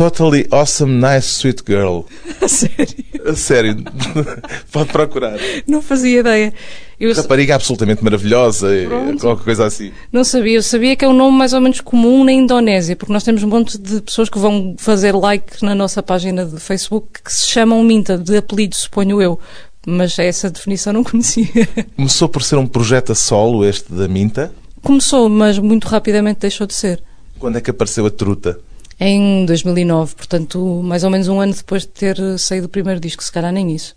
Totally 0.00 0.48
awesome, 0.50 0.98
nice, 0.98 1.26
sweet 1.26 1.62
girl. 1.66 2.06
A 2.40 2.48
sério? 2.48 3.04
A 3.26 3.34
sério. 3.34 3.76
Pode 4.72 4.90
procurar. 4.90 5.38
Não 5.66 5.82
fazia 5.82 6.20
ideia. 6.20 6.54
Eu... 6.98 7.12
Rapariga 7.12 7.54
absolutamente 7.54 8.02
maravilhosa, 8.02 8.68
Pronto. 8.88 9.20
qualquer 9.20 9.44
coisa 9.44 9.66
assim. 9.66 9.92
Não 10.10 10.24
sabia. 10.24 10.56
Eu 10.56 10.62
sabia 10.62 10.96
que 10.96 11.04
é 11.04 11.08
um 11.08 11.12
nome 11.12 11.36
mais 11.36 11.52
ou 11.52 11.60
menos 11.60 11.82
comum 11.82 12.24
na 12.24 12.32
Indonésia, 12.32 12.96
porque 12.96 13.12
nós 13.12 13.22
temos 13.24 13.42
um 13.42 13.48
monte 13.48 13.76
de 13.76 14.00
pessoas 14.00 14.30
que 14.30 14.38
vão 14.38 14.74
fazer 14.78 15.14
like 15.14 15.62
na 15.62 15.74
nossa 15.74 16.02
página 16.02 16.46
de 16.46 16.58
Facebook 16.58 17.22
que 17.22 17.30
se 17.30 17.48
chamam 17.48 17.84
Minta, 17.84 18.16
de 18.16 18.38
apelido, 18.38 18.74
suponho 18.74 19.20
eu. 19.20 19.38
Mas 19.86 20.18
essa 20.18 20.48
definição 20.48 20.94
não 20.94 21.04
conhecia. 21.04 21.68
Começou 21.94 22.26
por 22.26 22.42
ser 22.42 22.56
um 22.56 22.66
projeto 22.66 23.12
a 23.12 23.14
solo, 23.14 23.66
este 23.66 23.92
da 23.92 24.08
Minta? 24.08 24.50
Começou, 24.82 25.28
mas 25.28 25.58
muito 25.58 25.86
rapidamente 25.86 26.40
deixou 26.40 26.66
de 26.66 26.72
ser. 26.72 27.02
Quando 27.38 27.58
é 27.58 27.60
que 27.60 27.70
apareceu 27.70 28.06
a 28.06 28.10
truta? 28.10 28.58
Em 29.00 29.46
2009, 29.46 30.14
portanto, 30.14 30.82
mais 30.84 31.02
ou 31.02 31.10
menos 31.10 31.26
um 31.26 31.40
ano 31.40 31.54
depois 31.54 31.82
de 31.82 31.88
ter 31.88 32.38
saído 32.38 32.66
o 32.66 32.68
primeiro 32.68 33.00
disco, 33.00 33.24
se 33.24 33.32
calhar 33.32 33.50
nem 33.50 33.74
isso. 33.74 33.96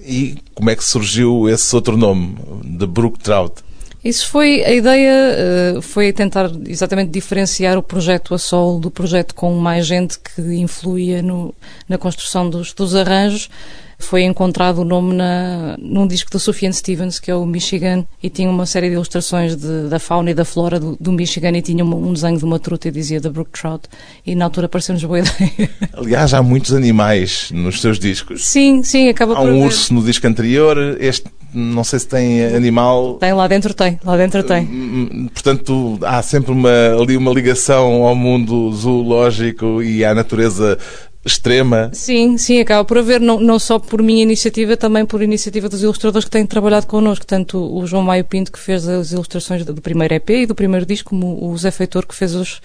E 0.00 0.38
como 0.54 0.70
é 0.70 0.74
que 0.74 0.82
surgiu 0.82 1.46
esse 1.50 1.74
outro 1.76 1.98
nome, 1.98 2.34
The 2.78 2.86
Brook 2.86 3.18
Trout? 3.18 3.62
Isso 4.02 4.28
foi 4.28 4.64
a 4.64 4.72
ideia, 4.72 5.10
eh, 5.10 5.80
foi 5.82 6.12
tentar 6.12 6.50
exatamente 6.66 7.10
diferenciar 7.10 7.76
o 7.76 7.82
projeto 7.82 8.32
a 8.32 8.38
solo 8.38 8.78
do 8.78 8.90
projeto 8.90 9.34
com 9.34 9.52
mais 9.56 9.86
gente 9.86 10.18
que 10.18 10.40
influía 10.54 11.20
no, 11.20 11.54
na 11.88 11.98
construção 11.98 12.48
dos, 12.48 12.72
dos 12.72 12.94
arranjos 12.94 13.50
foi 13.98 14.22
encontrado 14.22 14.78
o 14.78 14.84
nome 14.84 15.14
na, 15.14 15.76
num 15.78 16.06
disco 16.06 16.30
da 16.30 16.38
Sufjan 16.38 16.72
Stevens, 16.72 17.18
que 17.18 17.30
é 17.30 17.34
o 17.34 17.44
Michigan, 17.44 18.06
e 18.22 18.30
tinha 18.30 18.48
uma 18.48 18.64
série 18.64 18.88
de 18.88 18.94
ilustrações 18.94 19.56
de, 19.56 19.88
da 19.88 19.98
fauna 19.98 20.30
e 20.30 20.34
da 20.34 20.44
flora 20.44 20.78
do, 20.78 20.96
do 20.98 21.12
Michigan 21.12 21.50
e 21.50 21.62
tinha 21.62 21.84
um, 21.84 22.08
um, 22.08 22.12
desenho 22.12 22.38
de 22.38 22.44
uma 22.44 22.58
truta 22.58 22.88
e 22.88 22.90
dizia 22.90 23.20
The 23.20 23.28
Brook 23.28 23.50
Trout, 23.50 23.88
e 24.24 24.34
na 24.34 24.44
altura 24.44 24.68
pareceu-nos 24.68 25.02
boa 25.04 25.18
ideia. 25.20 25.70
Aliás, 25.92 26.32
há 26.32 26.42
muitos 26.42 26.72
animais 26.72 27.50
nos 27.52 27.80
seus 27.80 27.98
discos. 27.98 28.46
Sim, 28.46 28.82
sim, 28.82 29.08
acaba 29.08 29.32
há 29.32 29.36
por 29.36 29.48
Há 29.48 29.52
um 29.52 29.64
urso 29.64 29.92
no 29.92 30.02
disco 30.02 30.26
anterior, 30.26 30.96
este 31.00 31.24
não 31.52 31.82
sei 31.82 31.98
se 31.98 32.06
tem 32.06 32.44
animal. 32.44 33.14
Tem, 33.14 33.32
lá 33.32 33.48
dentro 33.48 33.72
tem, 33.72 33.98
lá 34.04 34.16
dentro 34.16 34.42
tem. 34.42 34.64
Hum, 34.64 35.08
hum, 35.12 35.28
portanto, 35.28 35.98
há 36.02 36.20
sempre 36.22 36.52
uma, 36.52 36.70
ali 37.00 37.16
uma 37.16 37.32
ligação 37.32 38.02
ao 38.04 38.14
mundo 38.14 38.70
zoológico 38.72 39.82
e 39.82 40.04
à 40.04 40.14
natureza 40.14 40.78
extrema. 41.24 41.90
Sim, 41.92 42.38
sim, 42.38 42.60
acaba 42.60 42.84
por 42.84 42.98
haver, 42.98 43.20
não, 43.20 43.40
não 43.40 43.58
só 43.58 43.78
por 43.78 44.02
minha 44.02 44.22
iniciativa, 44.22 44.76
também 44.76 45.04
por 45.04 45.22
iniciativa 45.22 45.68
dos 45.68 45.82
ilustradores 45.82 46.24
que 46.24 46.30
têm 46.30 46.46
trabalhado 46.46 46.86
connosco, 46.86 47.26
tanto 47.26 47.58
o 47.58 47.86
João 47.86 48.02
Maio 48.02 48.24
Pinto, 48.24 48.52
que 48.52 48.58
fez 48.58 48.88
as 48.88 49.12
ilustrações 49.12 49.64
do 49.64 49.80
primeiro 49.80 50.14
EP 50.14 50.30
e 50.30 50.46
do 50.46 50.54
primeiro 50.54 50.86
disco, 50.86 51.10
como 51.10 51.44
o 51.44 51.56
Zé 51.56 51.70
Feitor, 51.70 52.06
que 52.06 52.14
fez 52.14 52.34
os. 52.34 52.60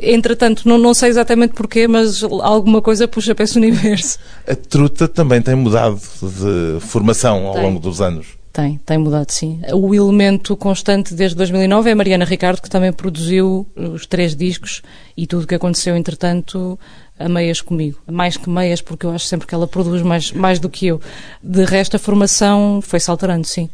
Entretanto, 0.00 0.68
não, 0.68 0.78
não 0.78 0.94
sei 0.94 1.08
exatamente 1.08 1.54
porquê, 1.54 1.88
mas 1.88 2.22
alguma 2.22 2.80
coisa 2.80 3.08
puxa 3.08 3.34
para 3.34 3.44
esse 3.44 3.58
universo. 3.58 4.18
A 4.46 4.54
truta 4.54 5.08
também 5.08 5.42
tem 5.42 5.56
mudado 5.56 6.00
de 6.22 6.80
formação 6.80 7.48
ao 7.48 7.54
tem. 7.54 7.62
longo 7.64 7.80
dos 7.80 8.00
anos. 8.00 8.38
Tem, 8.52 8.76
tem 8.84 8.98
mudado, 8.98 9.30
sim. 9.30 9.60
O 9.72 9.94
elemento 9.94 10.56
constante 10.56 11.14
desde 11.14 11.36
2009 11.36 11.90
é 11.90 11.92
a 11.92 11.96
Mariana 11.96 12.24
Ricardo, 12.24 12.60
que 12.60 12.68
também 12.68 12.92
produziu 12.92 13.66
os 13.76 14.04
três 14.06 14.34
discos 14.34 14.82
e 15.16 15.26
tudo 15.28 15.44
o 15.44 15.46
que 15.46 15.54
aconteceu, 15.54 15.96
entretanto, 15.96 16.76
a 17.18 17.28
meias 17.28 17.60
comigo. 17.60 17.98
Mais 18.10 18.36
que 18.36 18.48
meias, 18.48 18.80
porque 18.80 19.06
eu 19.06 19.10
acho 19.10 19.26
sempre 19.26 19.46
que 19.46 19.54
ela 19.54 19.66
produz 19.66 20.02
mais, 20.02 20.32
mais 20.32 20.58
do 20.58 20.68
que 20.68 20.86
eu. 20.86 21.00
De 21.42 21.64
resto, 21.64 21.96
a 21.96 21.98
formação 21.98 22.80
foi-se 22.82 23.10
alterando, 23.10 23.46
sim. 23.46 23.68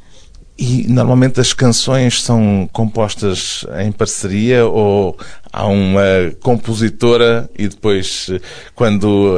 E 0.57 0.87
normalmente 0.89 1.41
as 1.41 1.53
canções 1.53 2.23
são 2.23 2.69
compostas 2.73 3.67
em 3.81 3.91
parceria 3.91 4.65
ou 4.65 5.19
há 5.53 5.67
uma 5.67 6.33
compositora 6.41 7.51
e 7.59 7.67
depois, 7.67 8.31
quando 8.73 9.37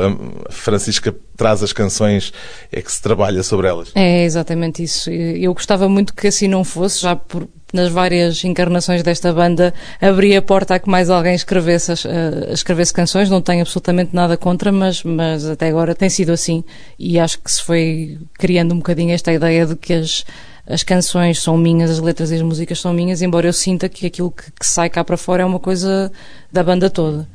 a 0.49 0.53
Francisca 0.53 1.15
traz 1.35 1.63
as 1.63 1.73
canções, 1.73 2.35
é 2.71 2.83
que 2.83 2.93
se 2.93 3.01
trabalha 3.01 3.43
sobre 3.43 3.67
elas? 3.67 3.93
É 3.95 4.25
exatamente 4.25 4.83
isso. 4.83 5.11
Eu 5.11 5.55
gostava 5.55 5.89
muito 5.89 6.15
que 6.15 6.27
assim 6.27 6.49
não 6.49 6.63
fosse, 6.63 7.01
já 7.01 7.17
por, 7.17 7.49
nas 7.73 7.91
várias 7.91 8.43
encarnações 8.45 9.03
desta 9.03 9.33
banda, 9.33 9.75
abri 10.01 10.37
a 10.37 10.43
porta 10.43 10.75
a 10.75 10.79
que 10.79 10.89
mais 10.89 11.11
alguém 11.11 11.35
escrevesse, 11.35 11.93
uh, 11.93 12.53
escrevesse 12.53 12.93
canções. 12.93 13.29
Não 13.29 13.41
tenho 13.41 13.63
absolutamente 13.63 14.15
nada 14.15 14.37
contra, 14.37 14.71
mas, 14.71 15.03
mas 15.03 15.47
até 15.47 15.69
agora 15.69 15.95
tem 15.95 16.09
sido 16.09 16.33
assim. 16.33 16.65
E 16.99 17.19
acho 17.19 17.39
que 17.39 17.51
se 17.51 17.63
foi 17.63 18.19
criando 18.35 18.73
um 18.73 18.79
bocadinho 18.79 19.13
esta 19.13 19.33
ideia 19.33 19.67
de 19.67 19.77
que 19.77 19.93
as 19.93 20.25
as 20.69 20.83
canções 20.83 21.41
são 21.41 21.57
minhas, 21.57 21.91
as 21.91 22.01
letras 22.01 22.31
e 22.33 22.35
as 22.35 22.43
músicas 22.43 22.81
são 22.81 22.93
minhas, 22.93 23.23
embora 23.23 23.47
eu 23.47 23.53
sinta 23.53 23.89
que 23.89 24.07
aquilo 24.07 24.33
que, 24.33 24.51
que 24.51 24.67
sai 24.67 24.91
cá 24.91 25.05
para 25.05 25.17
fora 25.17 25.43
é 25.43 25.47
uma 25.47 25.61
coisa 25.61 26.11
da 26.53 26.63
banda 26.63 26.91
toda. 26.91 27.29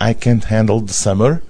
I 0.00 0.12
Can't 0.12 0.44
Handle 0.52 0.82
the 0.82 0.92
Summer. 0.92 1.40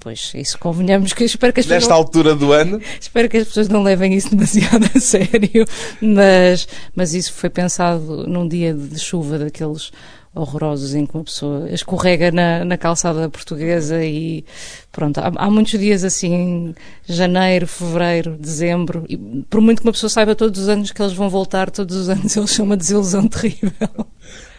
Pois, 0.00 0.32
isso 0.34 0.58
convenhamos 0.58 1.12
que 1.12 1.24
espero 1.24 1.52
que 1.52 1.60
as 1.60 1.66
Nesta 1.66 1.90
pessoas. 1.90 1.98
altura 2.06 2.34
do 2.34 2.52
ano? 2.52 2.80
Espero 2.98 3.28
que 3.28 3.36
as 3.36 3.46
pessoas 3.48 3.68
não 3.68 3.82
levem 3.82 4.14
isso 4.14 4.30
demasiado 4.30 4.88
a 4.94 4.98
sério, 4.98 5.66
mas, 6.00 6.66
mas 6.96 7.12
isso 7.12 7.34
foi 7.34 7.50
pensado 7.50 8.26
num 8.26 8.48
dia 8.48 8.72
de 8.72 8.98
chuva, 8.98 9.38
daqueles 9.38 9.92
horrorosos 10.34 10.94
em 10.94 11.04
que 11.04 11.14
uma 11.14 11.24
pessoa 11.24 11.68
escorrega 11.70 12.30
na, 12.30 12.64
na 12.64 12.78
calçada 12.78 13.28
portuguesa 13.28 14.02
e 14.02 14.44
pronto, 14.90 15.18
há, 15.18 15.32
há, 15.36 15.50
muitos 15.50 15.78
dias 15.78 16.02
assim, 16.02 16.74
janeiro, 17.06 17.66
fevereiro, 17.66 18.36
dezembro, 18.38 19.04
e 19.06 19.18
por 19.18 19.60
muito 19.60 19.82
que 19.82 19.88
uma 19.88 19.92
pessoa 19.92 20.08
saiba 20.08 20.34
todos 20.34 20.62
os 20.62 20.68
anos 20.68 20.92
que 20.92 21.02
eles 21.02 21.12
vão 21.12 21.28
voltar, 21.28 21.70
todos 21.70 21.94
os 21.94 22.08
anos 22.08 22.34
eles 22.36 22.50
são 22.50 22.64
uma 22.64 22.76
desilusão 22.76 23.28
terrível. 23.28 24.06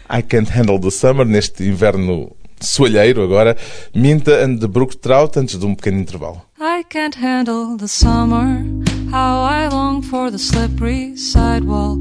I 0.08 0.22
Can't 0.22 0.52
Handle 0.52 0.80
the 0.80 0.92
Summer, 0.92 1.26
neste 1.26 1.64
inverno 1.64 2.36
soalheiro 2.62 3.24
agora, 3.24 3.56
Minta 3.94 4.44
and 4.44 4.60
the 4.60 4.68
Brook 4.68 4.96
Trout, 4.96 5.38
antes 5.38 5.58
de 5.58 5.66
um 5.66 5.76
pequeno 5.76 6.00
intervalo. 6.00 6.42
I 6.60 6.84
can't 6.84 7.16
handle 7.16 7.76
the 7.78 7.88
summer, 7.88 8.64
how 9.12 9.44
I 9.44 9.68
long 9.68 10.02
for 10.02 10.30
the 10.32 10.38
slippery 10.38 11.16
sidewalks. 11.18 12.00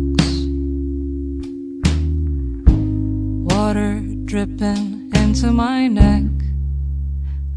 Water 3.50 4.00
dripping 4.26 5.10
into 5.14 5.50
my 5.52 5.88
neck, 5.88 6.24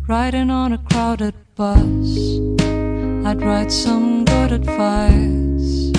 riding 0.08 0.50
on 0.50 0.74
a 0.74 0.78
crowded 0.78 1.34
bus. 1.56 2.18
I'd 3.26 3.42
write 3.42 3.72
some 3.72 4.26
good 4.26 4.52
advice 4.52 5.92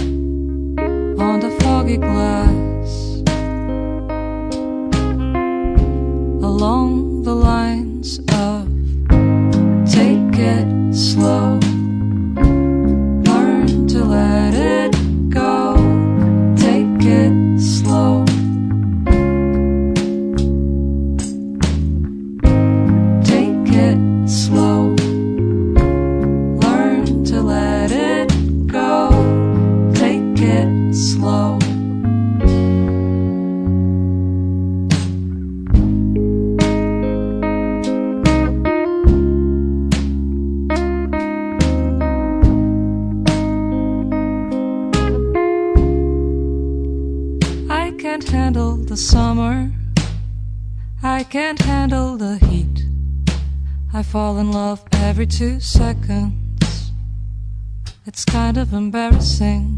on 1.18 1.40
the 1.40 1.50
foggy 1.61 1.96
glass. 1.96 3.13
Along 6.44 7.22
the 7.22 7.34
lines 7.34 8.18
of 8.28 8.68
take 9.90 10.38
it 10.38 10.94
slow. 10.94 11.58
Learn 13.24 13.88
to 13.88 14.04
let 14.04 14.52
it 14.52 14.92
go. 15.30 15.63
sing. 59.44 59.73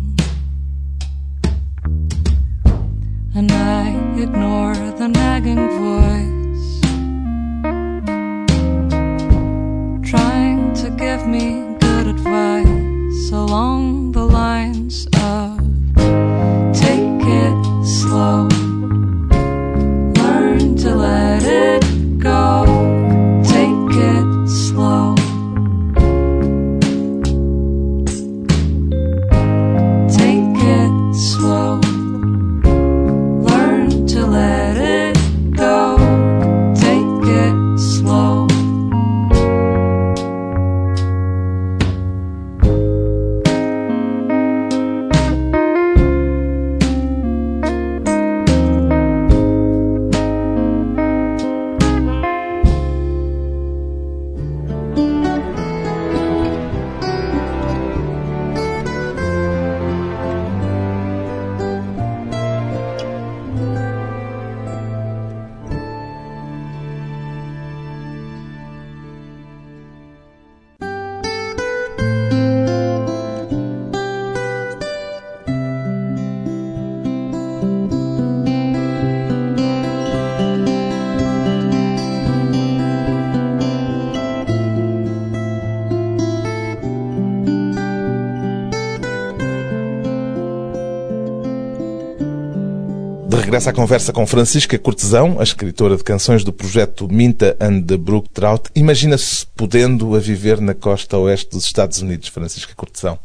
De 93.56 93.58
regresso 93.58 93.70
à 93.70 93.72
conversa 93.72 94.12
com 94.12 94.26
Francisca 94.26 94.78
Cortesão, 94.78 95.40
a 95.40 95.42
escritora 95.42 95.96
de 95.96 96.04
canções 96.04 96.44
do 96.44 96.52
projeto 96.52 97.08
Minta 97.10 97.56
and 97.58 97.80
the 97.80 97.96
Brook 97.96 98.28
Trout. 98.28 98.68
Imagina-se 98.74 99.46
podendo 99.56 100.14
a 100.14 100.18
viver 100.18 100.60
na 100.60 100.74
costa 100.74 101.16
oeste 101.16 101.52
dos 101.52 101.64
Estados 101.64 102.02
Unidos, 102.02 102.28
Francisca 102.28 102.74
Cortesão. 102.74 103.18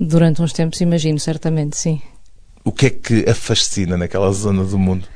Durante 0.00 0.40
uns 0.40 0.54
tempos, 0.54 0.80
imagino, 0.80 1.20
certamente, 1.20 1.76
sim. 1.76 2.00
O 2.64 2.72
que 2.72 2.86
é 2.86 2.90
que 2.90 3.28
a 3.28 3.34
fascina 3.34 3.98
naquela 3.98 4.32
zona 4.32 4.64
do 4.64 4.78
mundo? 4.78 5.06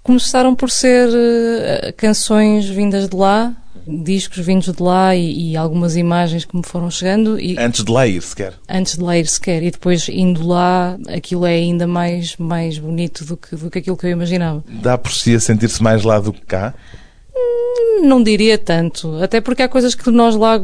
Começaram 0.00 0.54
por 0.54 0.70
ser 0.70 1.08
eh, 1.12 1.92
canções 1.96 2.68
vindas 2.68 3.08
de 3.08 3.16
lá, 3.16 3.52
discos 3.86 4.38
vindos 4.44 4.72
de 4.74 4.82
lá 4.82 5.14
e, 5.14 5.50
e 5.52 5.56
algumas 5.56 5.96
imagens 5.96 6.44
que 6.44 6.56
me 6.56 6.62
foram 6.64 6.90
chegando 6.90 7.38
e 7.38 7.58
Antes 7.58 7.84
de 7.84 7.90
lá 7.92 8.06
ir, 8.06 8.20
sequer. 8.22 8.54
antes 8.68 8.96
de 8.96 9.02
lá 9.02 9.16
ir 9.18 9.26
sequer 9.26 9.62
e 9.62 9.70
depois 9.70 10.08
indo 10.08 10.46
lá 10.46 10.96
aquilo 11.08 11.44
é 11.46 11.54
ainda 11.54 11.86
mais 11.86 12.36
mais 12.36 12.78
bonito 12.78 13.24
do 13.24 13.36
que 13.36 13.54
do 13.56 13.70
que 13.70 13.78
aquilo 13.78 13.96
que 13.96 14.06
eu 14.06 14.10
imaginava. 14.10 14.64
Dá 14.68 14.96
por 14.96 15.12
si 15.12 15.34
a 15.34 15.40
sentir-se 15.40 15.82
mais 15.82 16.02
lá 16.02 16.18
do 16.18 16.32
que 16.32 16.40
cá? 16.42 16.74
Não 18.02 18.22
diria 18.22 18.56
tanto, 18.58 19.16
até 19.22 19.40
porque 19.40 19.62
há 19.62 19.68
coisas 19.68 19.94
que 19.94 20.10
nós 20.10 20.36
lá 20.36 20.58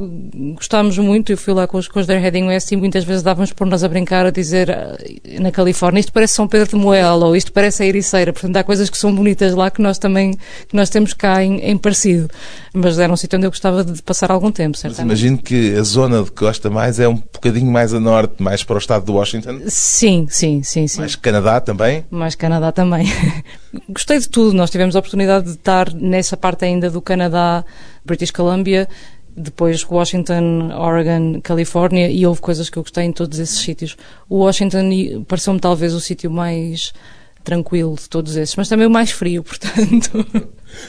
gostámos 0.54 0.96
muito. 0.98 1.32
Eu 1.32 1.36
fui 1.36 1.52
lá 1.54 1.66
com 1.66 1.78
os, 1.78 1.88
com 1.88 1.98
os 2.00 2.06
They're 2.06 2.22
Heading 2.22 2.44
West 2.46 2.70
e 2.72 2.76
muitas 2.76 3.04
vezes 3.04 3.22
dávamos 3.22 3.52
por 3.52 3.66
nós 3.66 3.82
a 3.82 3.88
brincar, 3.88 4.26
a 4.26 4.30
dizer 4.30 4.70
ah, 4.70 4.96
na 5.40 5.50
Califórnia, 5.50 6.00
isto 6.00 6.12
parece 6.12 6.34
São 6.34 6.46
Pedro 6.46 6.68
de 6.68 6.76
Moela 6.76 7.26
ou 7.26 7.34
isto 7.36 7.52
parece 7.52 7.82
a 7.82 7.86
Ericeira. 7.86 8.32
Portanto, 8.32 8.56
há 8.56 8.62
coisas 8.64 8.88
que 8.90 8.98
são 8.98 9.14
bonitas 9.14 9.54
lá 9.54 9.70
que 9.70 9.80
nós 9.82 9.98
também 9.98 10.32
que 10.68 10.76
nós 10.76 10.90
temos 10.90 11.12
cá 11.12 11.42
em, 11.42 11.58
em 11.60 11.76
parecido. 11.78 12.28
Mas 12.72 12.98
era 12.98 13.12
um 13.12 13.16
sítio 13.16 13.36
onde 13.36 13.46
eu 13.46 13.50
gostava 13.50 13.82
de 13.82 14.00
passar 14.02 14.30
algum 14.30 14.52
tempo, 14.52 14.70
Mas 14.70 14.80
certamente. 14.80 15.06
imagino 15.10 15.38
que 15.38 15.74
a 15.76 15.82
zona 15.82 16.22
de 16.22 16.30
que 16.30 16.44
gosta 16.44 16.70
mais 16.70 17.00
é 17.00 17.08
um 17.08 17.16
bocadinho 17.16 17.70
mais 17.70 17.92
a 17.92 17.98
norte, 18.00 18.42
mais 18.42 18.62
para 18.62 18.76
o 18.76 18.78
estado 18.78 19.04
de 19.04 19.10
Washington, 19.10 19.60
Sim, 19.66 20.26
sim, 20.30 20.62
sim, 20.62 20.86
sim. 20.86 21.00
mais 21.00 21.16
Canadá 21.16 21.60
também. 21.60 22.04
mais 22.10 22.34
Canadá 22.34 22.70
também. 22.70 23.06
Gostei 23.88 24.18
de 24.18 24.28
tudo. 24.28 24.52
Nós 24.54 24.70
tivemos 24.70 24.94
a 24.96 24.98
oportunidade 24.98 25.46
de 25.46 25.52
estar 25.52 25.92
nessa 25.94 26.36
parte 26.36 26.64
ainda 26.64 26.90
do 26.90 26.99
Canadá, 27.00 27.64
British 28.04 28.30
Columbia, 28.30 28.88
depois 29.36 29.84
Washington, 29.88 30.70
Oregon, 30.74 31.40
Califórnia 31.42 32.10
e 32.10 32.26
houve 32.26 32.40
coisas 32.40 32.68
que 32.68 32.78
eu 32.78 32.82
gostei 32.82 33.04
em 33.04 33.12
todos 33.12 33.38
esses 33.38 33.58
sítios. 33.58 33.96
O 34.28 34.38
Washington 34.38 35.24
pareceu-me 35.26 35.60
talvez 35.60 35.94
o 35.94 36.00
sítio 36.00 36.30
mais 36.30 36.92
tranquilo 37.42 37.96
de 37.96 38.08
todos 38.08 38.36
esses, 38.36 38.54
mas 38.56 38.68
também 38.68 38.86
o 38.86 38.90
mais 38.90 39.10
frio, 39.10 39.42
portanto. 39.44 40.26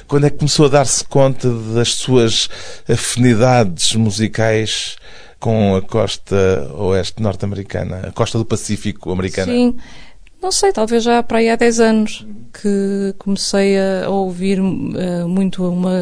Quando 0.07 0.25
é 0.25 0.29
que 0.29 0.37
começou 0.37 0.65
a 0.65 0.69
dar-se 0.69 1.03
conta 1.05 1.49
das 1.73 1.93
suas 1.95 2.49
afinidades 2.89 3.95
musicais 3.95 4.97
com 5.39 5.75
a 5.75 5.81
costa 5.81 6.71
oeste 6.75 7.21
norte-americana, 7.21 8.07
a 8.07 8.11
costa 8.11 8.37
do 8.37 8.45
Pacífico 8.45 9.11
americana? 9.11 9.51
Sim. 9.51 9.77
Não 10.41 10.51
sei, 10.51 10.71
talvez 10.73 11.03
já 11.03 11.21
para 11.21 11.37
aí 11.37 11.49
há 11.49 11.55
10 11.55 11.79
anos 11.79 12.25
que 12.53 13.13
comecei 13.17 13.77
a 13.79 14.09
ouvir 14.09 14.57
eh, 14.59 15.23
muito 15.23 15.63
uma 15.63 15.93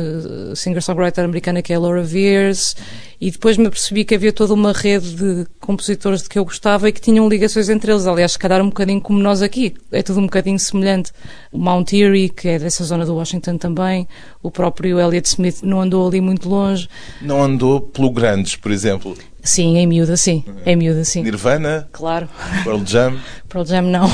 singer-songwriter 0.56 1.24
americana 1.24 1.62
que 1.62 1.72
é 1.72 1.76
a 1.76 1.80
Laura 1.80 2.02
Veers 2.02 2.76
E 3.22 3.30
depois 3.30 3.58
me 3.58 3.68
apercebi 3.68 4.04
que 4.06 4.16
havia 4.16 4.32
toda 4.34 4.54
uma 4.54 4.72
rede 4.72 5.14
de 5.14 5.46
compositores 5.60 6.24
de 6.24 6.30
que 6.30 6.40
eu 6.40 6.46
gostava 6.46 6.88
e 6.88 6.92
que 6.94 7.02
tinham 7.02 7.28
ligações 7.28 7.68
entre 7.70 7.92
eles. 7.92 8.08
Aliás, 8.08 8.32
se 8.32 8.40
calhar 8.40 8.62
um 8.62 8.70
bocadinho 8.70 9.02
como 9.02 9.20
nós 9.20 9.42
aqui. 9.42 9.76
É 9.92 10.02
tudo 10.02 10.20
um 10.22 10.24
bocadinho 10.24 10.58
semelhante. 10.58 11.12
O 11.52 11.60
Mount 11.60 11.92
Erie, 11.92 12.30
que 12.30 12.48
é 12.48 12.58
dessa 12.58 12.84
zona 12.86 13.06
do 13.06 13.14
Washington 13.16 13.58
também, 13.58 14.08
o 14.42 14.50
próprio 14.50 15.00
Elliott 15.00 15.28
Smith 15.28 15.62
não 15.64 15.82
andou 15.82 16.08
ali 16.08 16.22
muito 16.22 16.48
longe. 16.48 16.88
Não 17.22 17.44
andou 17.44 17.82
pelo 17.82 18.10
Grandes, 18.10 18.56
por 18.56 18.72
exemplo. 18.72 19.16
Sim, 19.42 19.78
em 19.78 19.88
miúda, 19.88 20.18
sim. 20.18 20.44
Em 20.66 20.76
miúda, 20.76 21.04
sim. 21.06 21.24
Nirvana, 21.24 21.88
Claro. 21.92 22.28
Pearl 22.64 22.84
Jam. 22.86 23.18
Pearl 23.50 23.66
Jam 23.66 23.82
não. 23.82 24.10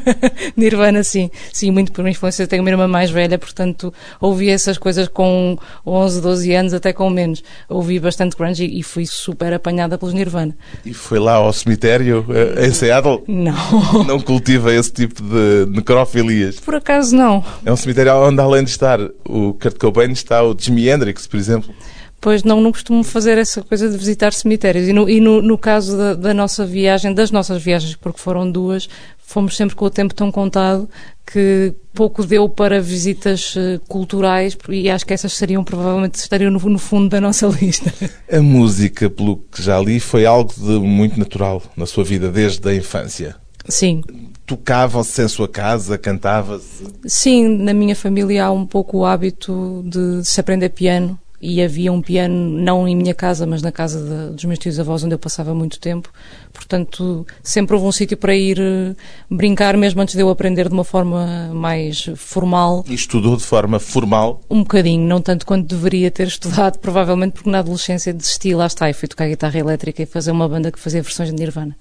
Nirvana 0.56 1.04
sim. 1.04 1.30
Sim, 1.52 1.70
muito 1.70 1.92
por 1.92 2.02
minha 2.02 2.12
influência. 2.12 2.46
Tenho 2.46 2.62
uma 2.62 2.70
irmã 2.70 2.88
mais 2.88 3.10
velha, 3.10 3.38
portanto 3.38 3.92
ouvi 4.20 4.48
essas 4.48 4.78
coisas 4.78 5.06
com 5.06 5.56
11, 5.86 6.20
12 6.20 6.52
anos, 6.54 6.74
até 6.74 6.92
com 6.92 7.08
menos. 7.10 7.42
Ouvi 7.68 8.00
bastante 8.00 8.36
grunge 8.36 8.64
e, 8.64 8.80
e 8.80 8.82
fui 8.82 9.06
super 9.06 9.52
apanhada 9.52 9.98
pelos 9.98 10.14
Nirvana. 10.14 10.56
E 10.84 10.94
foi 10.94 11.18
lá 11.18 11.34
ao 11.34 11.52
cemitério, 11.52 12.24
eh, 12.30 12.66
em 12.66 12.72
Seattle. 12.72 13.22
Não. 13.28 14.04
Não 14.04 14.20
cultiva 14.20 14.72
esse 14.74 14.92
tipo 14.92 15.22
de 15.22 15.66
necrofilias. 15.70 16.58
Por 16.58 16.74
acaso 16.74 17.14
não. 17.14 17.44
É 17.64 17.72
um 17.72 17.76
cemitério 17.76 18.14
onde, 18.14 18.40
além 18.40 18.64
de 18.64 18.70
estar 18.70 18.98
o 19.28 19.54
Kurt 19.54 19.78
Cobain, 19.78 20.12
está 20.12 20.42
o 20.42 20.56
Jimi 20.58 20.88
Hendrix, 20.88 21.26
por 21.26 21.36
exemplo. 21.36 21.72
Pois 22.20 22.44
não, 22.44 22.60
não 22.60 22.70
costumo 22.70 23.02
fazer 23.02 23.38
essa 23.38 23.62
coisa 23.62 23.88
de 23.88 23.96
visitar 23.96 24.32
cemitérios. 24.32 24.86
E 24.86 24.92
no, 24.92 25.08
e 25.08 25.20
no, 25.20 25.40
no 25.40 25.56
caso 25.56 25.96
da, 25.96 26.14
da 26.14 26.34
nossa 26.34 26.66
viagem, 26.66 27.14
das 27.14 27.30
nossas 27.30 27.62
viagens, 27.62 27.96
porque 27.96 28.20
foram 28.20 28.50
duas, 28.50 28.88
fomos 29.18 29.56
sempre 29.56 29.74
com 29.74 29.86
o 29.86 29.90
tempo 29.90 30.12
tão 30.12 30.30
contado 30.30 30.88
que 31.32 31.72
pouco 31.94 32.24
deu 32.26 32.48
para 32.48 32.80
visitas 32.80 33.54
eh, 33.56 33.78
culturais 33.88 34.56
e 34.68 34.90
acho 34.90 35.06
que 35.06 35.14
essas 35.14 35.32
seriam 35.32 35.62
provavelmente 35.62 36.16
estariam 36.16 36.50
no, 36.50 36.58
no 36.58 36.78
fundo 36.78 37.08
da 37.08 37.20
nossa 37.20 37.46
lista. 37.60 37.92
A 38.30 38.40
música, 38.40 39.08
pelo 39.08 39.36
que 39.50 39.62
já 39.62 39.78
li, 39.80 40.00
foi 40.00 40.26
algo 40.26 40.52
de 40.52 40.78
muito 40.80 41.18
natural 41.18 41.62
na 41.76 41.86
sua 41.86 42.02
vida, 42.02 42.30
desde 42.30 42.68
a 42.68 42.74
infância. 42.74 43.36
Sim, 43.68 44.02
Tocavam-se 44.44 45.22
em 45.22 45.28
sua 45.28 45.46
casa, 45.46 45.96
cantava-se. 45.96 46.84
Sim, 47.06 47.56
na 47.58 47.72
minha 47.72 47.94
família 47.94 48.46
há 48.46 48.50
um 48.50 48.66
pouco 48.66 48.98
o 48.98 49.04
hábito 49.04 49.84
de 49.86 50.24
se 50.24 50.40
aprender 50.40 50.70
piano 50.70 51.16
e 51.40 51.62
havia 51.62 51.90
um 51.92 52.02
piano 52.02 52.34
não 52.34 52.86
em 52.86 52.94
minha 52.94 53.14
casa, 53.14 53.46
mas 53.46 53.62
na 53.62 53.72
casa 53.72 53.98
de- 53.98 54.34
dos 54.34 54.44
meus 54.44 54.58
tios 54.58 54.78
avós 54.78 55.02
onde 55.02 55.14
eu 55.14 55.18
passava 55.18 55.54
muito 55.54 55.80
tempo. 55.80 56.10
Portanto, 56.52 57.26
sempre 57.42 57.74
houve 57.74 57.86
um 57.86 57.92
sítio 57.92 58.16
para 58.16 58.34
ir 58.36 58.58
eh, 58.60 58.94
brincar, 59.30 59.76
mesmo 59.76 60.00
antes 60.02 60.14
de 60.14 60.20
eu 60.20 60.28
aprender 60.28 60.68
de 60.68 60.74
uma 60.74 60.84
forma 60.84 61.50
mais 61.54 62.10
formal. 62.16 62.84
E 62.88 62.94
estudou 62.94 63.36
de 63.36 63.42
forma 63.44 63.78
formal. 63.78 64.40
Um 64.50 64.60
bocadinho, 64.60 65.06
não 65.06 65.20
tanto 65.22 65.46
quanto 65.46 65.66
deveria 65.66 66.10
ter 66.10 66.26
estudado, 66.26 66.78
provavelmente 66.80 67.32
porque 67.32 67.48
na 67.50 67.60
adolescência 67.60 68.12
desisti, 68.12 68.54
lá 68.54 68.66
está, 68.66 68.90
e 68.90 68.92
fui 68.92 69.08
tocar 69.08 69.26
guitarra 69.28 69.58
elétrica 69.58 70.02
e 70.02 70.06
fazer 70.06 70.30
uma 70.32 70.48
banda 70.48 70.70
que 70.70 70.78
fazia 70.78 71.00
versões 71.02 71.30
de 71.30 71.34
Nirvana. 71.36 71.76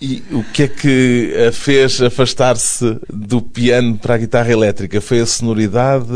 E 0.00 0.22
o 0.32 0.42
que 0.42 0.62
é 0.62 0.68
que 0.68 1.34
a 1.46 1.52
fez 1.52 2.00
afastar-se 2.00 2.98
do 3.12 3.42
piano 3.42 3.98
para 3.98 4.14
a 4.14 4.18
guitarra 4.18 4.50
elétrica? 4.50 4.98
Foi 4.98 5.20
a 5.20 5.26
sonoridade? 5.26 6.06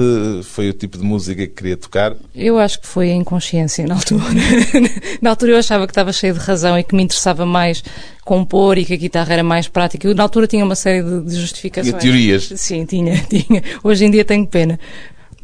Foi 0.45 0.71
o 0.71 0.73
tipo 0.73 0.97
de 0.97 1.05
música 1.05 1.47
que 1.47 1.53
queria 1.53 1.77
tocar? 1.77 2.15
Eu 2.35 2.59
acho 2.59 2.81
que 2.81 2.87
foi 2.87 3.11
a 3.11 3.15
inconsciência 3.15 3.87
na 3.87 3.97
altura. 3.97 4.25
na 5.21 5.29
altura 5.29 5.53
eu 5.53 5.59
achava 5.59 5.87
que 5.87 5.91
estava 5.91 6.15
cheio 6.15 6.33
de 6.33 6.41
razão 6.41 6.79
e 6.79 6.83
que 6.83 6.97
me 6.97 7.03
interessava 7.03 7.45
mais 7.45 7.85
compor 8.25 8.79
e 8.79 8.87
que 8.87 8.95
a 8.95 8.97
guitarra 8.97 9.35
era 9.35 9.43
mais 9.43 9.69
prática. 9.69 10.09
Eu, 10.09 10.15
na 10.15 10.23
altura 10.23 10.47
tinha 10.47 10.65
uma 10.65 10.75
série 10.75 11.03
de, 11.03 11.21
de 11.21 11.39
justificações. 11.39 11.91
Tinha 11.91 12.01
teorias. 12.01 12.53
Sim, 12.57 12.87
tinha, 12.87 13.19
tinha. 13.29 13.63
Hoje 13.83 14.07
em 14.07 14.11
dia 14.11 14.25
tenho 14.25 14.47
pena. 14.47 14.81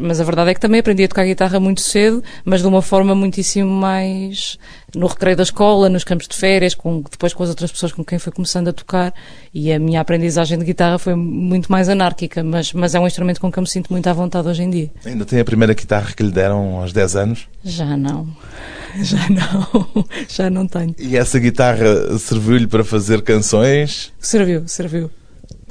Mas 0.00 0.18
a 0.18 0.24
verdade 0.24 0.50
é 0.50 0.54
que 0.54 0.60
também 0.60 0.80
aprendi 0.80 1.04
a 1.04 1.08
tocar 1.08 1.24
guitarra 1.24 1.60
muito 1.60 1.82
cedo, 1.82 2.22
mas 2.42 2.62
de 2.62 2.66
uma 2.66 2.80
forma 2.80 3.14
muitíssimo 3.14 3.70
mais 3.70 4.58
no 4.94 5.06
recreio 5.06 5.36
da 5.36 5.42
escola, 5.42 5.88
nos 5.88 6.04
campos 6.04 6.26
de 6.26 6.34
férias, 6.34 6.74
com, 6.74 7.02
depois 7.02 7.34
com 7.34 7.42
as 7.42 7.50
outras 7.50 7.70
pessoas 7.70 7.92
com 7.92 8.02
quem 8.02 8.18
fui 8.18 8.32
começando 8.32 8.68
a 8.68 8.72
tocar. 8.72 9.12
E 9.52 9.70
a 9.70 9.78
minha 9.78 10.00
aprendizagem 10.00 10.58
de 10.58 10.64
guitarra 10.64 10.98
foi 10.98 11.14
muito 11.14 11.70
mais 11.70 11.88
anárquica, 11.88 12.42
mas, 12.42 12.72
mas 12.72 12.94
é 12.94 13.00
um 13.00 13.06
instrumento 13.06 13.40
com 13.40 13.52
que 13.52 13.58
eu 13.58 13.62
me 13.62 13.68
sinto 13.68 13.92
muito 13.92 14.06
à 14.06 14.12
vontade 14.12 14.48
hoje 14.48 14.62
em 14.62 14.70
dia. 14.70 14.90
Ainda 15.04 15.26
tem 15.26 15.38
a 15.38 15.44
primeira 15.44 15.74
guitarra 15.74 16.12
que 16.16 16.22
lhe 16.22 16.32
deram 16.32 16.78
aos 16.80 16.92
10 16.92 17.16
anos? 17.16 17.48
Já 17.62 17.96
não. 17.96 18.26
Já 19.02 19.28
não. 19.28 20.04
Já 20.28 20.50
não 20.50 20.66
tenho. 20.66 20.94
E 20.98 21.16
essa 21.16 21.38
guitarra 21.38 22.18
serviu-lhe 22.18 22.66
para 22.66 22.82
fazer 22.82 23.22
canções? 23.22 24.12
Serviu, 24.18 24.66
serviu. 24.66 25.10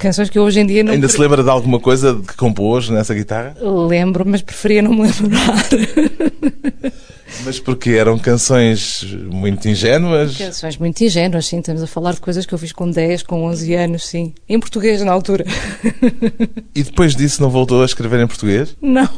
Canções 0.00 0.30
que 0.30 0.38
eu 0.38 0.44
hoje 0.44 0.58
em 0.60 0.66
dia 0.66 0.82
não 0.82 0.94
Ainda 0.94 1.08
se 1.08 1.20
lembra 1.20 1.42
de 1.42 1.50
alguma 1.50 1.78
coisa 1.78 2.18
que 2.26 2.34
compôs 2.34 2.88
nessa 2.88 3.14
guitarra? 3.14 3.54
lembro, 3.60 4.24
mas 4.26 4.40
preferia 4.40 4.80
não 4.80 4.94
me 4.94 5.02
lembrar. 5.02 5.68
Mas 7.44 7.60
porque 7.60 7.90
eram 7.90 8.18
canções 8.18 9.04
muito 9.30 9.68
ingênuas? 9.68 10.36
Canções 10.36 10.76
muito 10.76 11.00
ingênuas, 11.00 11.46
sim. 11.46 11.60
Estamos 11.60 11.80
a 11.80 11.86
falar 11.86 12.12
de 12.12 12.20
coisas 12.20 12.44
que 12.44 12.52
eu 12.52 12.58
fiz 12.58 12.72
com 12.72 12.90
10, 12.90 13.22
com 13.22 13.44
11 13.44 13.72
anos, 13.74 14.06
sim. 14.06 14.34
Em 14.48 14.58
português, 14.58 15.00
na 15.02 15.12
altura. 15.12 15.44
E 16.74 16.82
depois 16.82 17.14
disso 17.14 17.40
não 17.40 17.48
voltou 17.48 17.82
a 17.82 17.84
escrever 17.84 18.20
em 18.20 18.26
português? 18.26 18.76
Não. 18.82 19.08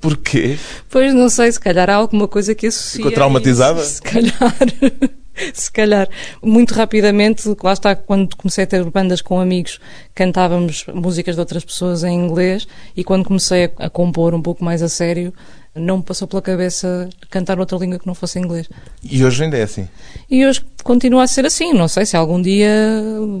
Porquê? 0.00 0.56
Pois 0.88 1.12
não 1.12 1.28
sei, 1.28 1.50
se 1.50 1.58
calhar 1.60 1.90
há 1.90 1.94
alguma 1.94 2.28
coisa 2.28 2.54
que 2.54 2.68
associa. 2.68 2.98
Ficou 2.98 3.12
traumatizada? 3.12 3.80
isso. 3.80 3.94
Se 3.94 4.02
calhar. 4.02 4.32
Se 5.54 5.70
calhar, 5.70 6.08
muito 6.42 6.74
rapidamente, 6.74 7.48
lá 7.62 7.72
está, 7.72 7.94
quando 7.94 8.36
comecei 8.36 8.64
a 8.64 8.66
ter 8.66 8.84
bandas 8.84 9.20
com 9.20 9.40
amigos, 9.40 9.80
cantávamos 10.14 10.84
músicas 10.92 11.34
de 11.34 11.40
outras 11.40 11.64
pessoas 11.64 12.04
em 12.04 12.14
inglês 12.14 12.66
e 12.96 13.04
quando 13.04 13.24
comecei 13.24 13.70
a, 13.78 13.88
compor 13.88 14.34
um 14.34 14.42
pouco 14.42 14.64
mais 14.64 14.82
a 14.82 14.88
sério, 14.88 15.32
não 15.74 15.98
me 15.98 16.02
passou 16.02 16.26
pela 16.26 16.42
cabeça 16.42 17.08
cantar 17.30 17.58
outra 17.60 17.78
língua 17.78 17.98
que 17.98 18.06
não 18.06 18.14
fosse 18.14 18.38
inglês. 18.38 18.68
E 19.02 19.24
hoje 19.24 19.44
ainda 19.44 19.56
é 19.56 19.62
assim. 19.62 19.88
E 20.28 20.44
hoje 20.44 20.64
continua 20.82 21.22
a 21.22 21.26
ser 21.26 21.46
assim. 21.46 21.72
Não 21.72 21.86
sei 21.86 22.04
se 22.04 22.16
algum 22.16 22.40
dia 22.40 22.70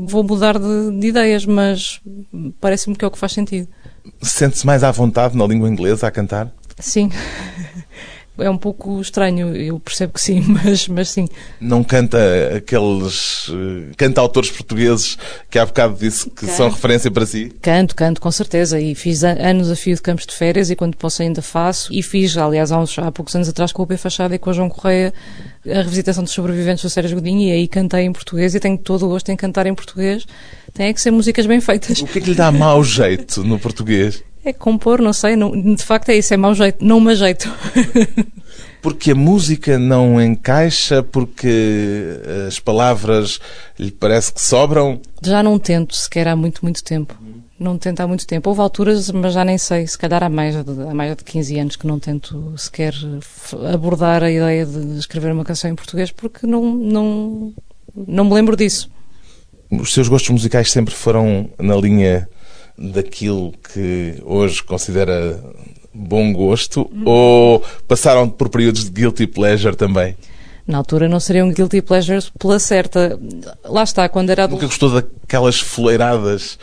vou 0.06 0.22
mudar 0.22 0.58
de, 0.58 1.00
de 1.00 1.08
ideias, 1.08 1.44
mas 1.44 2.00
parece-me 2.60 2.94
que 2.94 3.04
é 3.04 3.08
o 3.08 3.10
que 3.10 3.18
faz 3.18 3.32
sentido. 3.32 3.68
Sente-se 4.22 4.64
mais 4.64 4.84
à 4.84 4.90
vontade 4.90 5.36
na 5.36 5.46
língua 5.46 5.68
inglesa 5.68 6.06
a 6.06 6.10
cantar? 6.10 6.52
Sim. 6.78 7.10
É 8.38 8.48
um 8.48 8.56
pouco 8.56 9.00
estranho, 9.00 9.54
eu 9.54 9.78
percebo 9.80 10.12
que 10.12 10.20
sim, 10.20 10.40
mas, 10.46 10.88
mas 10.88 11.10
sim. 11.10 11.28
Não 11.60 11.82
canta 11.82 12.18
aqueles 12.56 13.50
eh, 13.50 13.92
cantautores 13.96 14.50
portugueses 14.50 15.18
que 15.50 15.58
há 15.58 15.66
bocado 15.66 15.96
disse 15.98 16.28
que 16.30 16.46
Canto. 16.46 16.56
são 16.56 16.70
referência 16.70 17.10
para 17.10 17.26
si? 17.26 17.52
Canto, 17.60 17.94
canto, 17.94 18.20
com 18.20 18.30
certeza. 18.30 18.80
E 18.80 18.94
fiz 18.94 19.24
anos 19.24 19.70
a 19.70 19.76
fio 19.76 19.94
de 19.94 20.02
campos 20.02 20.26
de 20.26 20.34
férias 20.34 20.70
e 20.70 20.76
quando 20.76 20.96
posso 20.96 21.22
ainda 21.22 21.42
faço. 21.42 21.92
E 21.92 22.02
fiz, 22.02 22.36
aliás, 22.36 22.72
há, 22.72 22.78
uns, 22.78 22.98
há 22.98 23.10
poucos 23.10 23.34
anos 23.34 23.48
atrás 23.48 23.72
com 23.72 23.82
o 23.82 23.86
P 23.86 23.96
Fachada 23.96 24.34
e 24.34 24.38
com 24.38 24.50
o 24.50 24.54
João 24.54 24.68
Correia 24.68 25.12
a 25.66 25.82
revisitação 25.82 26.24
dos 26.24 26.32
sobreviventes 26.32 26.82
do 26.82 26.90
Sérgio 26.90 27.16
Godinho 27.16 27.48
e 27.48 27.52
aí 27.52 27.68
cantei 27.68 28.02
em 28.02 28.12
português 28.12 28.54
e 28.54 28.60
tenho 28.60 28.78
todo 28.78 29.04
o 29.06 29.08
gosto 29.08 29.30
em 29.30 29.36
cantar 29.36 29.66
em 29.66 29.74
português. 29.74 30.26
Tem 30.72 30.88
é 30.88 30.92
que 30.92 31.00
ser 31.00 31.10
músicas 31.10 31.46
bem 31.46 31.60
feitas. 31.60 32.00
O 32.00 32.06
que 32.06 32.18
é 32.18 32.22
que 32.22 32.30
lhe 32.30 32.36
dá 32.36 32.52
mau 32.52 32.82
jeito 32.84 33.42
no 33.42 33.58
português? 33.58 34.22
É 34.44 34.52
compor, 34.52 35.00
não 35.00 35.12
sei, 35.12 35.36
não- 35.36 35.50
de 35.74 35.82
facto 35.82 36.08
é 36.10 36.16
isso, 36.16 36.32
é 36.32 36.36
mau 36.36 36.54
jeito, 36.54 36.84
não 36.84 37.00
me 37.00 37.14
jeito. 37.14 37.52
Porque 38.80 39.10
a 39.10 39.14
música 39.14 39.76
não 39.78 40.22
encaixa, 40.22 41.02
porque 41.02 42.16
as 42.46 42.60
palavras 42.60 43.40
lhe 43.78 43.90
parece 43.90 44.32
que 44.32 44.40
sobram. 44.40 45.00
Já 45.20 45.42
não 45.42 45.58
tento 45.58 45.96
sequer 45.96 46.28
há 46.28 46.36
muito, 46.36 46.60
muito 46.62 46.82
tempo. 46.84 47.12
Não 47.58 47.76
tento 47.76 48.00
há 48.00 48.06
muito 48.06 48.24
tempo. 48.24 48.48
Houve 48.48 48.60
alturas, 48.60 49.10
mas 49.10 49.34
já 49.34 49.44
nem 49.44 49.58
sei, 49.58 49.84
se 49.88 49.98
calhar 49.98 50.22
há 50.22 50.28
mais 50.28 50.54
de, 50.64 50.82
há 50.88 50.94
mais 50.94 51.16
de 51.16 51.24
15 51.24 51.58
anos 51.58 51.76
que 51.76 51.88
não 51.88 51.98
tento 51.98 52.54
sequer 52.56 52.94
abordar 53.74 54.22
a 54.22 54.30
ideia 54.30 54.64
de 54.64 54.96
escrever 54.98 55.32
uma 55.32 55.44
canção 55.44 55.68
em 55.70 55.74
português 55.74 56.12
porque 56.12 56.46
não, 56.46 56.62
não, 56.64 57.52
não 58.06 58.24
me 58.24 58.34
lembro 58.34 58.56
disso. 58.56 58.88
Os 59.72 59.92
seus 59.92 60.06
gostos 60.08 60.30
musicais 60.30 60.70
sempre 60.70 60.94
foram 60.94 61.50
na 61.58 61.74
linha 61.74 62.28
daquilo 62.78 63.52
que 63.72 64.22
hoje 64.24 64.62
considera 64.62 65.42
bom 65.92 66.32
gosto 66.32 66.88
ou 67.04 67.62
passaram 67.88 68.28
por 68.28 68.48
períodos 68.48 68.84
de 68.84 68.90
guilty 68.90 69.26
pleasure 69.26 69.74
também? 69.74 70.16
Na 70.66 70.78
altura 70.78 71.08
não 71.08 71.18
seriam 71.18 71.50
guilty 71.50 71.80
pleasures 71.82 72.30
pela 72.38 72.58
certa. 72.58 73.18
Lá 73.64 73.82
está, 73.82 74.08
quando 74.08 74.30
era 74.30 74.42
Nunca 74.42 74.66
adolescente. 74.66 74.80
gostou 74.80 75.00
daquelas 75.00 75.58
fuleiradas 75.58 76.58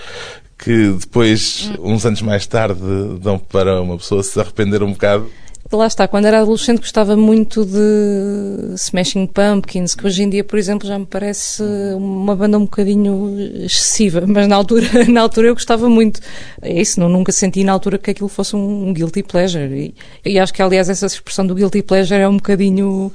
que 0.58 0.92
depois, 0.92 1.72
uns 1.80 2.06
anos 2.06 2.22
mais 2.22 2.46
tarde, 2.48 2.80
dão 3.22 3.38
para 3.38 3.82
uma 3.82 3.98
pessoa 3.98 4.24
se 4.24 4.40
arrepender 4.40 4.82
um 4.84 4.92
bocado? 4.92 5.30
Lá 5.72 5.88
está, 5.88 6.08
quando 6.08 6.26
era 6.26 6.42
adolescente 6.42 6.78
gostava 6.78 7.18
muito 7.18 7.66
de 7.66 8.76
Smashing 8.76 9.26
Pumpkins, 9.26 9.96
que 9.96 10.06
hoje 10.06 10.22
em 10.22 10.30
dia, 10.30 10.44
por 10.44 10.60
exemplo, 10.60 10.88
já 10.88 10.98
me 10.98 11.08
parece 11.08 11.64
uma 11.98 12.36
banda 12.36 12.60
um 12.60 12.66
bocadinho 12.66 13.36
excessiva, 13.64 14.24
mas 14.28 14.48
na 14.48 14.56
altura, 14.56 14.88
na 15.10 15.22
altura 15.22 15.48
eu 15.48 15.56
gostava 15.56 15.90
muito. 15.90 16.20
É 16.62 16.80
isso, 16.80 17.00
não, 17.00 17.10
nunca 17.10 17.32
senti 17.32 17.64
na 17.64 17.72
altura 17.72 17.98
que 17.98 18.12
aquilo 18.12 18.30
fosse 18.30 18.56
um, 18.56 18.90
um 18.90 18.94
guilty 18.94 19.24
pleasure. 19.24 19.94
E, 20.24 20.34
e 20.34 20.38
acho 20.38 20.54
que, 20.54 20.62
aliás, 20.62 20.88
essa 20.88 21.08
expressão 21.08 21.48
do 21.48 21.56
guilty 21.56 21.82
pleasure 21.82 22.22
é 22.22 22.30
um 22.30 22.36
bocadinho. 22.36 23.12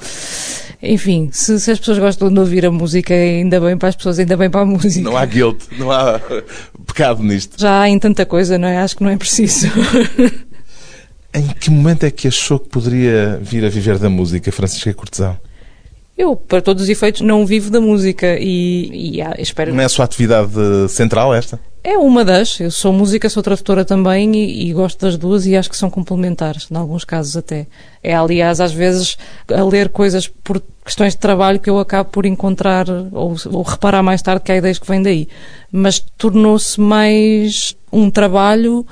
Enfim, 0.83 1.29
se, 1.33 1.61
se 1.61 1.71
as 1.71 1.79
pessoas 1.79 1.99
gostam 1.99 2.33
de 2.33 2.41
ouvir 2.41 2.67
a 2.67 2.71
música, 2.71 3.15
ainda 3.15 3.61
bem 3.61 3.79
para 3.79 3.91
as 3.91 3.97
pessoas, 3.97 4.19
ainda 4.19 4.37
bem 4.37 4.51
para 4.51 4.63
a 4.63 4.67
música. 4.67 5.09
Não 5.09 5.17
há 5.17 5.25
guilt, 5.25 5.63
não 5.79 5.91
há 5.93 6.21
pecado 6.85 7.23
nisto. 7.23 7.61
Já 7.61 7.83
há 7.83 7.89
em 7.89 7.99
tanta 7.99 8.27
coisa, 8.27 8.59
não 8.59 8.67
é? 8.67 8.79
Acho 8.79 8.97
que 8.97 9.05
não 9.05 9.11
é 9.11 9.17
preciso. 9.17 9.69
Em 11.33 11.47
que 11.47 11.71
momento 11.71 12.05
é 12.05 12.11
que 12.11 12.29
achou 12.29 12.59
que 12.59 12.69
poderia 12.69 13.39
vir 13.43 13.65
a 13.65 13.69
viver 13.69 13.99
da 13.99 14.11
música, 14.11 14.51
Francisca 14.51 14.93
Cortesão? 14.93 15.37
Eu, 16.19 16.37
para 16.37 16.61
todos 16.61 16.83
os 16.83 16.89
efeitos, 16.89 17.23
não 17.23 17.47
vivo 17.47 17.71
da 17.71 17.81
música 17.81 18.37
e, 18.39 19.15
e 19.17 19.23
ah, 19.23 19.35
espero... 19.39 19.73
Não 19.73 19.81
é 19.81 19.87
a 19.87 19.89
sua 19.89 20.05
atividade 20.05 20.53
central 20.89 21.33
esta? 21.35 21.59
É 21.83 21.97
uma 21.97 22.23
das. 22.23 22.61
Eu 22.61 22.71
sou 22.71 22.93
música, 22.93 23.31
sou 23.31 23.43
tradutora 23.43 23.87
também 23.87 24.35
e, 24.37 24.69
e, 24.69 24.73
gosto 24.73 25.01
das 25.01 25.17
duas 25.17 25.47
e 25.47 25.57
acho 25.57 25.71
que 25.71 25.77
são 25.77 25.89
complementares, 25.89 26.69
em 26.71 26.77
alguns 26.77 27.07
casos 27.07 27.39
até. 27.39 27.67
É, 28.03 28.15
aliás, 28.15 28.61
às 28.61 28.71
vezes, 28.71 29.17
a 29.51 29.65
ler 29.65 29.89
coisas 29.89 30.29
por 30.29 30.63
questões 30.85 31.15
de 31.15 31.21
trabalho 31.21 31.59
que 31.59 31.71
eu 31.71 31.79
acabo 31.79 32.11
por 32.11 32.27
encontrar 32.27 32.87
ou, 33.13 33.35
ou 33.51 33.63
reparar 33.63 34.03
mais 34.03 34.21
tarde 34.21 34.43
que 34.45 34.53
há 34.53 34.57
ideias 34.57 34.79
que 34.79 34.87
vêm 34.87 35.03
daí. 35.03 35.27
Mas 35.73 36.01
tornou-se 36.19 36.79
mais 36.79 37.75
um 37.91 38.11
trabalho, 38.11 38.87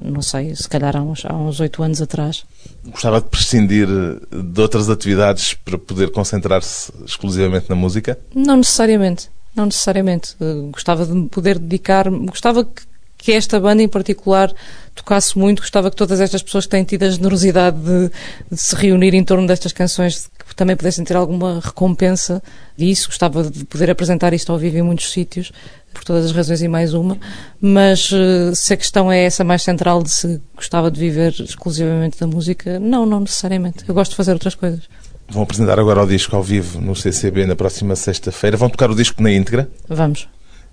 não 0.00 0.22
sei, 0.22 0.54
se 0.56 0.68
calhar 0.68 0.96
há 0.96 1.02
uns, 1.02 1.60
oito 1.60 1.82
anos 1.82 2.00
atrás. 2.00 2.44
Gostava 2.84 3.20
de 3.20 3.28
prescindir 3.28 3.86
de 3.86 4.60
outras 4.60 4.88
atividades 4.88 5.54
para 5.54 5.76
poder 5.76 6.10
concentrar-se 6.10 6.92
exclusivamente 7.04 7.68
na 7.68 7.76
música? 7.76 8.18
Não 8.34 8.56
necessariamente. 8.56 9.30
Não 9.54 9.66
necessariamente. 9.66 10.36
Uh, 10.40 10.70
gostava 10.70 11.04
de 11.04 11.12
me 11.12 11.28
poder 11.28 11.58
dedicar, 11.58 12.08
gostava 12.08 12.64
que, 12.64 12.82
que 13.20 13.32
esta 13.32 13.60
banda 13.60 13.82
em 13.82 13.88
particular 13.88 14.52
tocasse 14.94 15.38
muito, 15.38 15.60
gostava 15.60 15.90
que 15.90 15.96
todas 15.96 16.20
estas 16.20 16.42
pessoas 16.42 16.64
que 16.64 16.70
têm 16.70 16.84
tido 16.84 17.04
a 17.04 17.10
generosidade 17.10 17.78
de, 17.78 18.10
de 18.50 18.56
se 18.56 18.74
reunir 18.74 19.14
em 19.14 19.22
torno 19.22 19.46
destas 19.46 19.72
canções 19.72 20.30
que 20.48 20.54
também 20.56 20.74
pudessem 20.74 21.04
ter 21.04 21.16
alguma 21.16 21.60
recompensa 21.60 22.42
disso. 22.76 23.08
Gostava 23.08 23.44
de 23.44 23.64
poder 23.64 23.90
apresentar 23.90 24.32
isto 24.32 24.50
ao 24.50 24.58
vivo 24.58 24.78
em 24.78 24.82
muitos 24.82 25.12
sítios, 25.12 25.52
por 25.92 26.02
todas 26.02 26.26
as 26.26 26.32
razões 26.32 26.62
e 26.62 26.68
mais 26.68 26.94
uma. 26.94 27.18
Mas 27.60 28.10
uh, 28.10 28.54
se 28.54 28.72
a 28.72 28.76
questão 28.76 29.12
é 29.12 29.24
essa 29.24 29.44
mais 29.44 29.62
central 29.62 30.02
de 30.02 30.10
se 30.10 30.40
gostava 30.56 30.90
de 30.90 30.98
viver 30.98 31.34
exclusivamente 31.40 32.18
da 32.18 32.26
música, 32.26 32.78
não, 32.78 33.04
não 33.04 33.20
necessariamente. 33.20 33.84
Eu 33.86 33.94
gosto 33.94 34.12
de 34.12 34.16
fazer 34.16 34.32
outras 34.32 34.54
coisas. 34.54 34.80
Vão 35.28 35.42
apresentar 35.42 35.78
agora 35.78 36.02
o 36.02 36.06
disco 36.06 36.34
ao 36.34 36.42
vivo 36.42 36.80
no 36.80 36.96
CCB 36.96 37.46
na 37.46 37.54
próxima 37.54 37.94
sexta-feira. 37.94 38.56
Vão 38.56 38.68
tocar 38.68 38.90
o 38.90 38.96
disco 38.96 39.22
na 39.22 39.30
íntegra? 39.30 39.70
Vamos. 39.88 40.26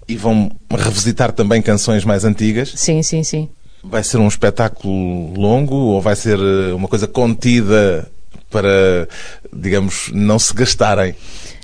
E 0.07 0.15
vão 0.15 0.51
revisitar 0.69 1.31
também 1.31 1.61
canções 1.61 2.05
mais 2.05 2.23
antigas? 2.23 2.73
Sim, 2.75 3.03
sim, 3.03 3.23
sim. 3.23 3.49
Vai 3.83 4.03
ser 4.03 4.17
um 4.17 4.27
espetáculo 4.27 5.33
longo 5.33 5.75
ou 5.75 6.01
vai 6.01 6.15
ser 6.15 6.39
eh, 6.39 6.73
uma 6.73 6.87
coisa 6.87 7.07
contida 7.07 8.09
para, 8.49 9.07
digamos, 9.53 10.09
não 10.13 10.39
se 10.39 10.53
gastarem? 10.53 11.15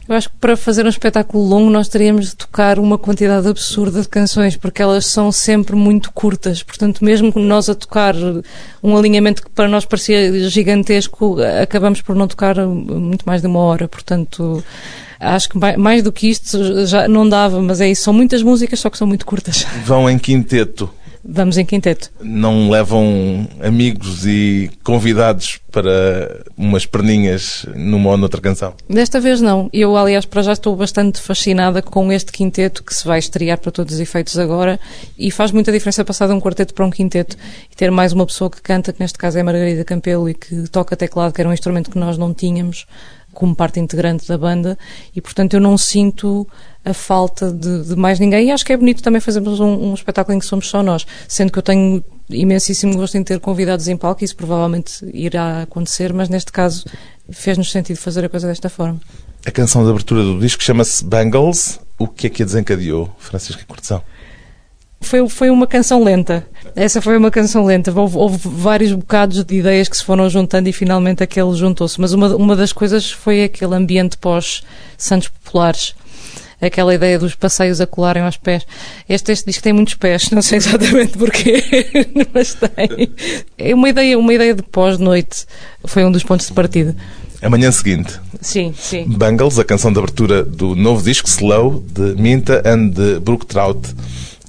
Eu 0.08 0.16
acho 0.16 0.30
que 0.30 0.36
para 0.36 0.58
fazer 0.58 0.86
um 0.86 0.90
espetáculo 0.90 1.42
longo 1.42 1.70
nós 1.70 1.88
teríamos 1.88 2.32
de 2.32 2.36
tocar 2.36 2.78
uma 2.78 2.98
quantidade 2.98 3.48
absurda 3.48 4.02
de 4.02 4.10
canções, 4.10 4.58
porque 4.58 4.82
elas 4.82 5.06
são 5.06 5.32
sempre 5.32 5.78
muito 5.78 6.12
curtas. 6.12 6.62
Portanto, 6.62 7.06
mesmo 7.06 7.32
nós 7.38 7.70
a 7.70 7.76
tocar 7.76 8.14
um 8.84 8.98
alinhamento 8.98 9.42
que 9.42 9.50
para 9.50 9.70
nós 9.70 9.86
parecia 9.86 10.50
gigantesco, 10.50 11.38
acabamos 11.62 12.02
por 12.02 12.16
não 12.16 12.28
tocar 12.28 12.58
muito 12.68 13.24
mais 13.24 13.40
de 13.40 13.48
uma 13.48 13.60
hora. 13.60 13.88
Portanto, 13.88 14.62
acho 15.20 15.50
que 15.50 15.58
mais 15.78 16.04
do 16.04 16.12
que 16.12 16.30
isto 16.30 16.86
já 16.86 17.08
não 17.08 17.28
dava, 17.28 17.62
mas 17.62 17.82
é 17.82 17.90
isso. 17.90 18.04
São 18.04 18.14
muitas 18.14 18.42
músicas, 18.44 18.80
só 18.80 18.90
que 18.90 18.98
são 18.98 19.08
muito 19.08 19.26
curtas. 19.26 19.66
Vão 19.86 20.10
em 20.10 20.18
quinteto. 20.18 20.90
Vamos 21.26 21.58
em 21.58 21.64
quinteto. 21.64 22.12
Não 22.22 22.70
levam 22.70 23.48
amigos 23.62 24.26
e 24.28 24.70
convidados 24.84 25.58
para 25.72 26.44
umas 26.58 26.86
perninhas 26.86 27.66
numa 27.74 28.10
ou 28.10 28.18
noutra 28.18 28.42
canção? 28.42 28.74
Desta 28.90 29.22
vez 29.22 29.40
não. 29.40 29.70
Eu, 29.72 29.96
aliás, 29.96 30.26
para 30.26 30.42
já 30.42 30.52
estou 30.52 30.76
bastante 30.76 31.22
fascinada 31.22 31.82
com 31.82 32.12
este 32.12 32.30
quinteto 32.30 32.84
que 32.84 32.94
se 32.94 33.06
vai 33.06 33.20
estrear 33.20 33.58
para 33.58 33.72
todos 33.72 33.94
os 33.94 34.02
efeitos 34.02 34.38
agora 34.38 34.78
e 35.18 35.32
faz 35.32 35.54
muita 35.54 35.72
diferença 35.72 36.04
passar 36.04 36.28
de 36.28 36.34
um 36.34 36.42
quarteto 36.42 36.74
para 36.74 36.86
um 36.86 36.92
quinteto 36.92 37.38
e 37.72 37.76
ter 37.76 37.90
mais 37.90 38.12
uma 38.12 38.26
pessoa 38.26 38.50
que 38.50 38.62
canta, 38.62 38.92
que 38.92 39.00
neste 39.00 39.18
caso 39.18 39.40
é 39.40 39.44
Margarida 39.44 39.86
Campelo 39.86 40.28
e 40.28 40.34
que 40.34 40.68
toca 40.68 40.98
teclado, 40.98 41.34
que 41.34 41.40
era 41.40 41.50
um 41.50 41.54
instrumento 41.54 41.90
que 41.90 41.98
nós 41.98 42.18
não 42.18 42.34
tínhamos 42.34 42.86
como 43.34 43.56
parte 43.56 43.80
integrante 43.80 44.28
da 44.28 44.38
banda 44.38 44.78
e, 45.16 45.22
portanto, 45.22 45.56
eu 45.56 45.60
não 45.60 45.78
sinto 45.78 46.48
a 46.86 46.94
falta 46.94 47.52
de, 47.52 47.84
de 47.84 47.96
mais 47.96 48.20
ninguém. 48.20 48.48
E 48.48 48.52
acho 48.52 48.66
que 48.66 48.74
é 48.74 48.78
bonito 48.78 49.02
também 49.02 49.22
fazermos 49.22 49.60
um, 49.60 49.92
um, 49.92 49.94
espetáculo 49.94 50.36
em 50.36 50.40
que 50.40 50.46
somos 50.46 50.68
só 50.70 50.84
nós, 50.84 51.06
sendo 51.28 51.52
que 51.52 51.60
eu 51.60 51.64
tenho 51.64 52.04
imensíssimo 52.30 52.96
gosto 52.96 53.18
em 53.18 53.24
ter 53.24 53.40
convidados 53.40 53.88
em 53.88 53.98
palco, 53.98 54.24
isso 54.24 54.36
provavelmente 54.36 55.06
irá 55.14 55.64
acontecer, 55.64 56.14
mas 56.14 56.30
neste 56.30 56.52
caso 56.52 56.86
fez-nos 57.30 57.72
sentido 57.72 57.98
fazer 57.98 58.26
a 58.26 58.30
coisa 58.30 58.48
desta 58.48 58.70
forma. 58.70 59.00
A 59.46 59.52
canção 59.52 59.84
de 59.84 59.90
abertura 59.90 60.24
do 60.24 60.40
disco 60.40 60.64
chama-se 60.64 61.04
Bangles. 61.04 61.80
O 62.00 62.08
que 62.08 62.28
é 62.28 62.30
que 62.30 62.44
a 62.44 62.46
desencadeou, 62.46 63.14
Francisca 63.20 63.64
Cortesão? 63.68 64.02
Foi, 65.04 65.28
foi 65.30 65.50
uma 65.50 65.68
canção 65.68 66.04
lenta. 66.04 66.46
Essa 66.76 67.02
foi 67.02 67.18
uma 67.18 67.30
canção 67.30 67.66
lenta. 67.66 67.92
Houve, 67.94 68.18
houve, 68.18 68.40
vários 68.44 68.92
bocados 68.92 69.44
de 69.44 69.56
ideias 69.56 69.88
que 69.88 69.98
se 69.98 70.04
foram 70.04 70.30
juntando 70.30 70.70
e 70.70 70.74
finalmente 70.74 71.22
aquele 71.24 71.54
juntou-se. 71.56 72.00
Mas 72.00 72.14
uma, 72.14 72.36
uma 72.36 72.56
das 72.56 72.74
coisas 72.74 73.12
foi 73.12 73.44
aquele 73.44 73.76
ambiente 73.76 74.18
pós-Santos 74.18 75.30
Populares 75.30 75.94
aquela 76.66 76.96
ideia 76.96 77.20
dos 77.20 77.36
passeios 77.36 77.82
a 77.82 77.88
colarem 77.88 78.24
aos 78.24 78.38
pés. 78.38 78.66
Este, 79.08 79.32
este 79.32 79.48
disco 79.48 79.64
tem 79.64 79.74
muitos 79.74 79.96
pés, 79.96 80.30
não 80.32 80.42
sei 80.42 80.58
exatamente 80.58 81.18
porquê, 81.18 81.62
mas 82.34 82.54
tem. 82.54 83.12
É 83.58 83.76
uma 83.76 83.90
ideia, 83.90 84.18
uma 84.18 84.34
ideia 84.34 84.54
de 84.54 84.64
pós-noite. 84.64 85.46
Foi 85.84 86.06
um 86.06 86.12
dos 86.12 86.24
pontos 86.24 86.48
de 86.48 86.54
partida. 86.54 86.96
Amanhã 87.42 87.72
seguinte. 87.72 88.18
Sim, 88.40 88.74
sim. 88.78 89.06
Bangles, 89.06 89.60
a 89.60 89.66
canção 89.66 89.92
de 89.92 90.00
abertura 90.00 90.44
do 90.44 90.76
novo 90.76 91.04
disco 91.04 91.28
Slow, 91.28 91.84
de 91.92 92.16
Minta 92.16 92.64
and 92.66 92.88
de 92.90 93.20
Brook 93.20 93.46
Trout 93.46 93.94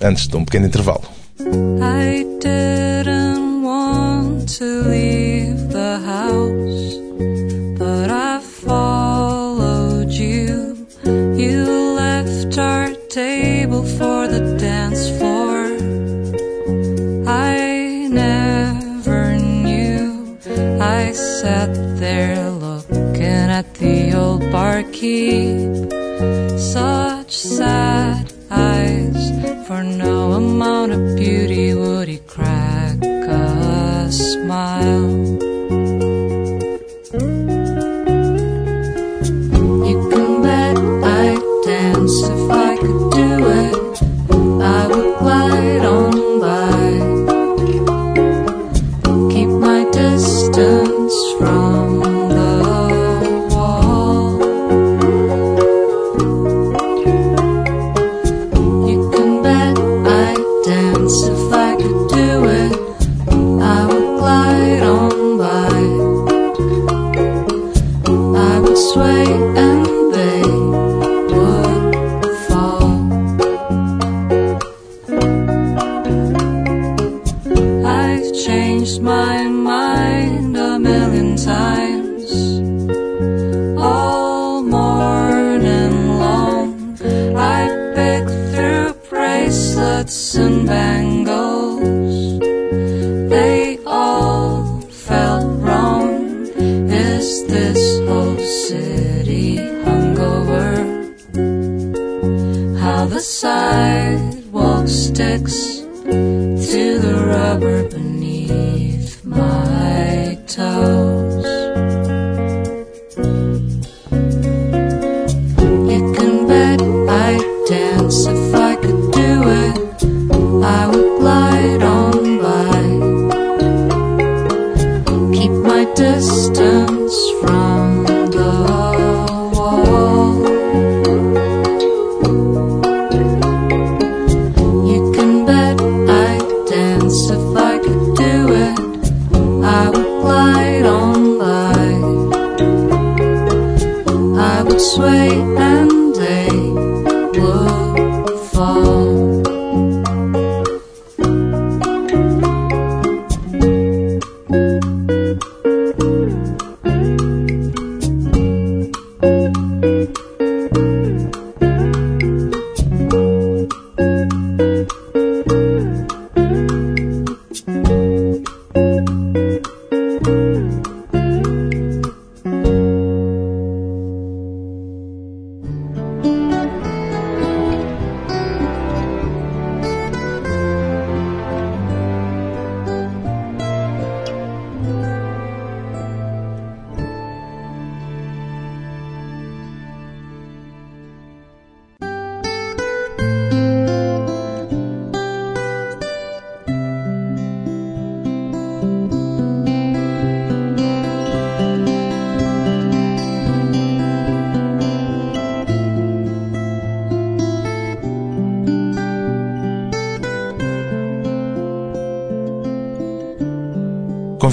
antes 0.01 0.27
de 0.27 0.37
um 0.37 0.45
pequeno 0.45 0.67
intervalo. 0.67 1.03
I 1.41 2.25
didn't 2.41 3.63
want 3.63 4.49
to 4.59 4.65
leave 4.89 5.69
the 5.69 5.99
house, 6.05 6.99
but 7.79 8.11
I 8.11 8.41
followed 8.41 10.11
you. 10.13 10.87
You 11.05 11.67
left 11.97 12.57
our 12.59 12.95
table 13.09 13.85
for 13.85 14.29
the 14.29 14.57
dance 14.59 15.09
floor. 15.19 15.67
I 17.27 18.09
never 18.09 19.37
knew. 19.37 20.39
I 20.81 21.13
sat 21.13 21.75
there 21.99 22.51
looking 22.51 23.51
at 23.51 23.75
the 23.75 24.15
old 24.15 24.51
barkeep. 24.51 25.93
Such 26.59 27.37
sad 27.37 28.24
appear. 30.95 31.34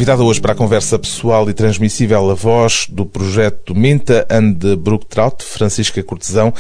Convidada 0.02 0.24
hoje 0.24 0.42
para 0.42 0.54
a 0.54 0.56
conversa 0.56 0.98
pessoal 0.98 1.48
e 1.48 1.54
transmissível 1.54 2.32
a 2.32 2.34
voz 2.34 2.88
do 2.90 3.06
projeto 3.06 3.76
Minta 3.76 4.26
and 4.32 4.54
Brooktrout, 4.80 5.44
Francisca 5.44 6.02
Cortesão. 6.02 6.52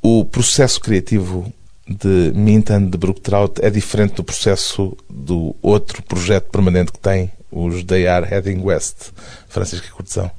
O 0.00 0.24
processo 0.24 0.80
criativo 0.80 1.52
de 1.84 2.30
Minta 2.32 2.76
and 2.76 2.86
Brooktrout 2.90 3.54
é 3.60 3.70
diferente 3.70 4.14
do 4.14 4.22
processo 4.22 4.96
do 5.10 5.56
outro 5.60 6.00
projeto 6.04 6.48
permanente 6.48 6.92
que 6.92 7.00
tem, 7.00 7.32
os 7.50 7.82
They 7.82 8.06
Are 8.06 8.24
Heading 8.24 8.62
West. 8.62 9.10
Francisca 9.48 9.88
Cortesão. 9.90 10.30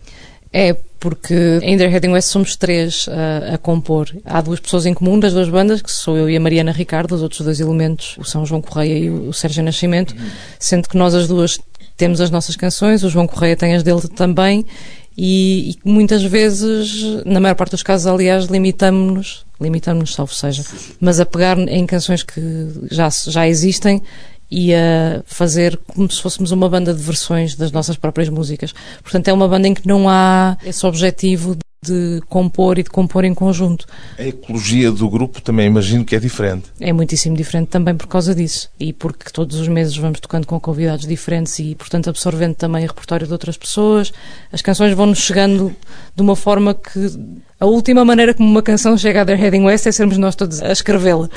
É, 0.53 0.73
porque 1.01 1.59
em 1.61 1.77
They're 1.77 1.93
Heading 1.93 2.13
West 2.13 2.29
somos 2.29 2.55
três 2.55 3.09
a, 3.09 3.55
a 3.55 3.57
compor. 3.57 4.07
Há 4.23 4.39
duas 4.39 4.61
pessoas 4.61 4.85
em 4.85 4.93
comum 4.93 5.19
das 5.19 5.33
duas 5.33 5.49
bandas, 5.49 5.81
que 5.81 5.91
sou 5.91 6.15
eu 6.15 6.29
e 6.29 6.37
a 6.37 6.39
Mariana 6.39 6.71
Ricardo, 6.71 7.13
os 7.13 7.21
outros 7.21 7.41
dois 7.41 7.59
elementos, 7.59 8.15
o 8.17 8.23
São 8.23 8.45
João 8.45 8.61
Correia 8.61 8.97
e 8.97 9.09
o 9.09 9.33
Sérgio 9.33 9.61
Nascimento, 9.63 10.15
sendo 10.57 10.87
que 10.87 10.95
nós 10.95 11.13
as 11.13 11.27
duas 11.27 11.59
temos 11.97 12.21
as 12.21 12.29
nossas 12.29 12.55
canções, 12.55 13.03
o 13.03 13.09
João 13.09 13.27
Correia 13.27 13.55
tem 13.55 13.75
as 13.75 13.83
dele 13.83 14.07
também, 14.07 14.65
e, 15.17 15.71
e 15.71 15.89
muitas 15.89 16.23
vezes, 16.23 17.23
na 17.25 17.39
maior 17.39 17.55
parte 17.55 17.71
dos 17.71 17.81
casos, 17.81 18.05
aliás, 18.05 18.45
limitamos-nos, 18.45 19.45
limitamos-nos, 19.59 20.13
salvo 20.13 20.33
seja, 20.33 20.63
mas 21.01 21.19
a 21.19 21.25
pegar 21.25 21.57
em 21.57 21.85
canções 21.87 22.21
que 22.21 22.41
já, 22.91 23.09
já 23.09 23.47
existem 23.47 24.01
e 24.49 24.73
a 24.73 25.21
fazer 25.25 25.77
como 25.87 26.09
se 26.09 26.21
fôssemos 26.21 26.51
uma 26.51 26.69
banda 26.69 26.93
de 26.93 27.01
versões 27.01 27.55
das 27.55 27.71
nossas 27.71 27.97
próprias 27.97 28.29
músicas. 28.29 28.73
Portanto, 29.01 29.27
é 29.27 29.33
uma 29.33 29.47
banda 29.47 29.67
em 29.67 29.73
que 29.73 29.87
não 29.87 30.07
há 30.07 30.55
esse 30.63 30.85
objetivo 30.85 31.57
de 31.81 32.21
compor 32.27 32.79
e 32.79 32.83
de 32.83 32.89
compor 32.89 33.23
em 33.23 33.33
conjunto. 33.33 33.85
A 34.17 34.23
ecologia 34.23 34.91
do 34.91 35.09
grupo 35.09 35.41
também 35.41 35.67
imagino 35.67 36.03
que 36.03 36.15
é 36.15 36.19
diferente. 36.19 36.65
É 36.79 36.91
muitíssimo 36.91 37.35
diferente 37.35 37.67
também 37.69 37.95
por 37.95 38.07
causa 38.07 38.33
disso. 38.33 38.69
E 38.79 38.91
porque 38.91 39.31
todos 39.31 39.59
os 39.59 39.67
meses 39.67 39.95
vamos 39.95 40.19
tocando 40.19 40.47
com 40.47 40.59
convidados 40.59 41.05
diferentes 41.05 41.59
e, 41.59 41.75
portanto, 41.75 42.09
absorvendo 42.09 42.55
também 42.55 42.83
o 42.83 42.87
repertório 42.87 43.27
de 43.27 43.33
outras 43.33 43.57
pessoas. 43.57 44.11
As 44.51 44.61
canções 44.61 44.93
vão-nos 44.93 45.19
chegando 45.19 45.75
de 46.15 46.21
uma 46.21 46.35
forma 46.35 46.73
que. 46.73 47.47
A 47.59 47.65
última 47.65 48.05
maneira 48.05 48.35
como 48.35 48.47
uma 48.47 48.61
canção 48.61 48.95
chega 48.95 49.23
a 49.23 49.25
The 49.25 49.33
Heading 49.33 49.63
West 49.63 49.87
é 49.87 49.91
sermos 49.91 50.17
nós 50.19 50.35
todos 50.35 50.61
a 50.61 50.71
escrevê-la. 50.71 51.27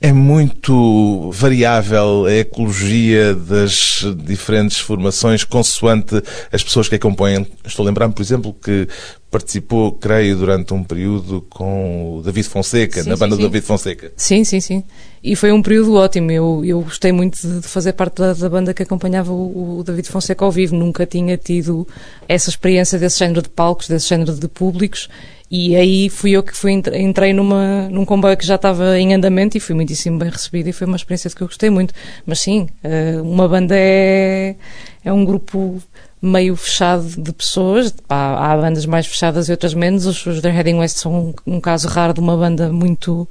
É 0.00 0.12
muito 0.12 1.30
variável 1.32 2.26
a 2.26 2.32
ecologia 2.32 3.34
das 3.34 4.04
diferentes 4.16 4.78
formações 4.78 5.42
consoante 5.42 6.22
as 6.52 6.62
pessoas 6.62 6.88
que 6.88 6.94
a 6.94 6.98
compõem. 6.98 7.44
Estou 7.64 7.84
a 7.84 7.88
lembrar-me, 7.88 8.14
por 8.14 8.22
exemplo, 8.22 8.54
que 8.54 8.86
participou, 9.28 9.92
creio, 9.92 10.36
durante 10.36 10.72
um 10.72 10.84
período 10.84 11.42
com 11.50 12.16
o 12.16 12.22
David 12.22 12.48
Fonseca, 12.48 13.02
Sim, 13.02 13.08
na 13.08 13.16
banda 13.16 13.34
sim. 13.34 13.42
do 13.42 13.48
David 13.48 13.66
Fonseca. 13.66 14.12
Sim, 14.16 14.44
sim, 14.44 14.60
sim. 14.60 14.84
E 15.22 15.34
foi 15.34 15.50
um 15.50 15.60
período 15.60 15.94
ótimo. 15.94 16.30
Eu, 16.30 16.64
eu 16.64 16.80
gostei 16.80 17.10
muito 17.10 17.40
de, 17.40 17.60
de 17.60 17.68
fazer 17.68 17.92
parte 17.92 18.18
da, 18.18 18.32
da 18.32 18.48
banda 18.48 18.72
que 18.72 18.84
acompanhava 18.84 19.32
o, 19.32 19.80
o 19.80 19.82
David 19.82 20.08
Fonseca 20.08 20.44
ao 20.44 20.52
vivo. 20.52 20.76
Nunca 20.76 21.04
tinha 21.04 21.36
tido 21.36 21.86
essa 22.28 22.48
experiência 22.48 22.98
desse 22.98 23.18
género 23.18 23.42
de 23.42 23.48
palcos, 23.48 23.88
desse 23.88 24.08
género 24.08 24.32
de 24.32 24.48
públicos. 24.48 25.08
E 25.50 25.74
aí 25.76 26.10
fui 26.10 26.32
eu 26.32 26.42
que 26.42 26.54
fui, 26.54 26.72
entre- 26.72 26.98
entrei 27.00 27.32
numa, 27.32 27.88
num 27.88 28.04
comboio 28.04 28.36
que 28.36 28.44
já 28.46 28.56
estava 28.56 28.98
em 28.98 29.14
andamento 29.14 29.56
e 29.56 29.60
fui 29.60 29.74
muitíssimo 29.74 30.18
bem 30.18 30.28
recebida 30.28 30.68
e 30.68 30.72
foi 30.72 30.86
uma 30.86 30.96
experiência 30.96 31.30
de 31.30 31.36
que 31.36 31.42
eu 31.42 31.46
gostei 31.46 31.70
muito. 31.70 31.94
Mas 32.26 32.40
sim, 32.40 32.68
eh, 32.84 33.16
uma 33.22 33.48
banda 33.48 33.74
é, 33.76 34.56
é 35.02 35.12
um 35.12 35.24
grupo 35.24 35.82
meio 36.20 36.54
fechado 36.54 37.06
de 37.22 37.32
pessoas. 37.32 37.90
Pá, 38.06 38.34
há 38.52 38.56
bandas 38.58 38.84
mais 38.84 39.06
fechadas 39.06 39.48
e 39.48 39.52
outras 39.52 39.72
menos. 39.72 40.04
Os, 40.04 40.26
os 40.26 40.40
The 40.42 40.50
Heading 40.50 40.74
West 40.74 40.98
são 40.98 41.32
um, 41.46 41.54
um 41.56 41.60
caso 41.60 41.88
raro 41.88 42.12
de 42.12 42.20
uma 42.20 42.36
banda 42.36 42.70
muito 42.70 43.26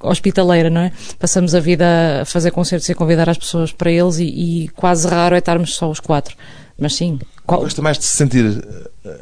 hospitaleira, 0.00 0.68
não 0.68 0.82
é? 0.82 0.92
Passamos 1.18 1.54
a 1.54 1.60
vida 1.60 2.20
a 2.22 2.24
fazer 2.24 2.50
concertos 2.50 2.88
e 2.88 2.92
a 2.92 2.94
convidar 2.94 3.28
as 3.30 3.38
pessoas 3.38 3.72
para 3.72 3.90
eles 3.90 4.18
e, 4.18 4.24
e 4.64 4.68
quase 4.68 5.08
raro 5.08 5.34
é 5.34 5.38
estarmos 5.38 5.74
só 5.74 5.90
os 5.90 6.00
quatro. 6.00 6.36
Mas 6.78 6.94
sim, 6.94 7.18
qual- 7.46 7.60
Gosta 7.62 7.80
mais 7.82 7.98
de 7.98 8.04
se 8.04 8.16
sentir 8.16 8.62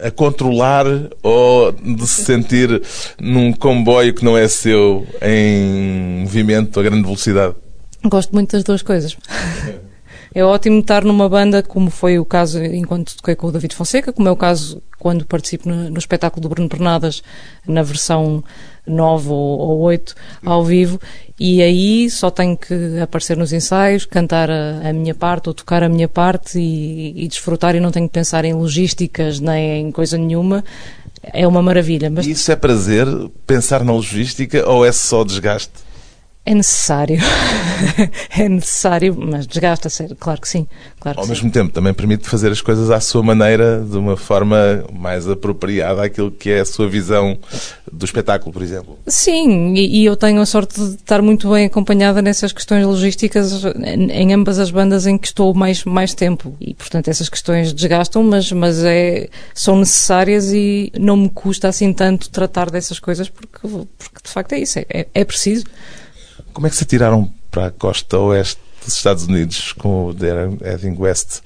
a 0.02 0.10
controlar 0.10 0.86
ou 1.22 1.72
de 1.72 2.06
se 2.06 2.24
sentir 2.24 2.82
num 3.20 3.52
comboio 3.52 4.14
que 4.14 4.24
não 4.24 4.36
é 4.36 4.48
seu, 4.48 5.06
em 5.22 6.20
movimento 6.22 6.80
a 6.80 6.82
grande 6.82 7.02
velocidade? 7.02 7.54
gosto 8.06 8.32
muito 8.34 8.52
das 8.52 8.64
duas 8.64 8.82
coisas. 8.82 9.16
É 10.36 10.42
ótimo 10.44 10.80
estar 10.80 11.04
numa 11.04 11.28
banda, 11.28 11.62
como 11.62 11.90
foi 11.90 12.18
o 12.18 12.24
caso 12.24 12.60
enquanto 12.60 13.14
toquei 13.16 13.36
com 13.36 13.46
o 13.46 13.52
David 13.52 13.72
Fonseca, 13.72 14.12
como 14.12 14.26
é 14.28 14.32
o 14.32 14.36
caso 14.36 14.82
quando 14.98 15.24
participo 15.24 15.68
no, 15.68 15.88
no 15.90 15.96
espetáculo 15.98 16.42
do 16.42 16.48
Bruno 16.48 16.68
Pernadas, 16.68 17.22
na 17.64 17.84
versão 17.84 18.42
9 18.86 19.28
ou, 19.28 19.58
ou 19.58 19.80
8, 19.80 20.14
ao 20.44 20.64
vivo, 20.64 21.00
e 21.38 21.62
aí 21.62 22.08
só 22.10 22.30
tenho 22.30 22.56
que 22.56 22.98
aparecer 23.00 23.36
nos 23.36 23.52
ensaios, 23.52 24.04
cantar 24.04 24.50
a, 24.50 24.88
a 24.88 24.92
minha 24.92 25.14
parte 25.14 25.48
ou 25.48 25.54
tocar 25.54 25.82
a 25.82 25.88
minha 25.88 26.08
parte 26.08 26.58
e, 26.58 27.24
e 27.24 27.28
desfrutar 27.28 27.74
e 27.74 27.80
não 27.80 27.90
tenho 27.90 28.08
que 28.08 28.12
pensar 28.12 28.44
em 28.44 28.52
logísticas 28.52 29.40
nem 29.40 29.86
em 29.86 29.90
coisa 29.90 30.16
nenhuma. 30.16 30.64
É 31.22 31.46
uma 31.46 31.62
maravilha, 31.62 32.10
mas 32.10 32.26
Isso 32.26 32.52
é 32.52 32.56
prazer, 32.56 33.06
pensar 33.46 33.82
na 33.82 33.92
logística 33.92 34.68
ou 34.68 34.84
é 34.84 34.92
só 34.92 35.24
desgaste? 35.24 35.83
É 36.46 36.54
necessário. 36.54 37.18
é 38.36 38.48
necessário, 38.48 39.16
mas 39.18 39.46
desgasta, 39.46 39.88
sério, 39.88 40.14
claro 40.14 40.40
que 40.40 40.48
sim. 40.48 40.66
Claro 41.00 41.16
que 41.16 41.20
Ao 41.20 41.26
sim. 41.26 41.32
mesmo 41.32 41.50
tempo, 41.50 41.72
também 41.72 41.94
permite 41.94 42.28
fazer 42.28 42.52
as 42.52 42.60
coisas 42.60 42.90
à 42.90 43.00
sua 43.00 43.22
maneira, 43.22 43.82
de 43.82 43.96
uma 43.96 44.16
forma 44.16 44.84
mais 44.92 45.26
apropriada 45.26 46.04
àquilo 46.04 46.30
que 46.30 46.50
é 46.50 46.60
a 46.60 46.64
sua 46.66 46.86
visão 46.86 47.38
do 47.90 48.04
espetáculo, 48.04 48.52
por 48.52 48.62
exemplo. 48.62 48.98
Sim, 49.06 49.74
e, 49.74 50.02
e 50.02 50.04
eu 50.04 50.16
tenho 50.16 50.40
a 50.40 50.46
sorte 50.46 50.78
de 50.78 50.96
estar 50.96 51.22
muito 51.22 51.50
bem 51.50 51.64
acompanhada 51.64 52.20
nessas 52.20 52.52
questões 52.52 52.84
logísticas 52.84 53.64
em, 53.64 54.10
em 54.10 54.34
ambas 54.34 54.58
as 54.58 54.70
bandas 54.70 55.06
em 55.06 55.16
que 55.16 55.26
estou 55.26 55.54
mais, 55.54 55.82
mais 55.84 56.12
tempo. 56.12 56.54
E, 56.60 56.74
portanto, 56.74 57.08
essas 57.08 57.30
questões 57.30 57.72
desgastam, 57.72 58.22
mas, 58.22 58.52
mas 58.52 58.84
é, 58.84 59.30
são 59.54 59.78
necessárias 59.78 60.52
e 60.52 60.92
não 60.98 61.16
me 61.16 61.30
custa 61.30 61.68
assim 61.68 61.90
tanto 61.92 62.28
tratar 62.28 62.70
dessas 62.70 63.00
coisas 63.00 63.30
porque, 63.30 63.60
porque 63.62 64.20
de 64.22 64.30
facto 64.30 64.52
é 64.52 64.58
isso, 64.58 64.78
é, 64.78 64.86
é, 64.90 65.06
é 65.14 65.24
preciso. 65.24 65.64
Como 66.54 66.68
é 66.68 66.70
que 66.70 66.76
se 66.76 66.84
atiraram 66.84 67.28
para 67.50 67.66
a 67.66 67.70
costa 67.72 68.16
oeste 68.16 68.60
dos 68.84 68.96
Estados 68.96 69.24
Unidos 69.24 69.72
com 69.72 70.06
o 70.06 70.14
The 70.14 70.50
Heading 70.62 70.96
West? 70.96 71.40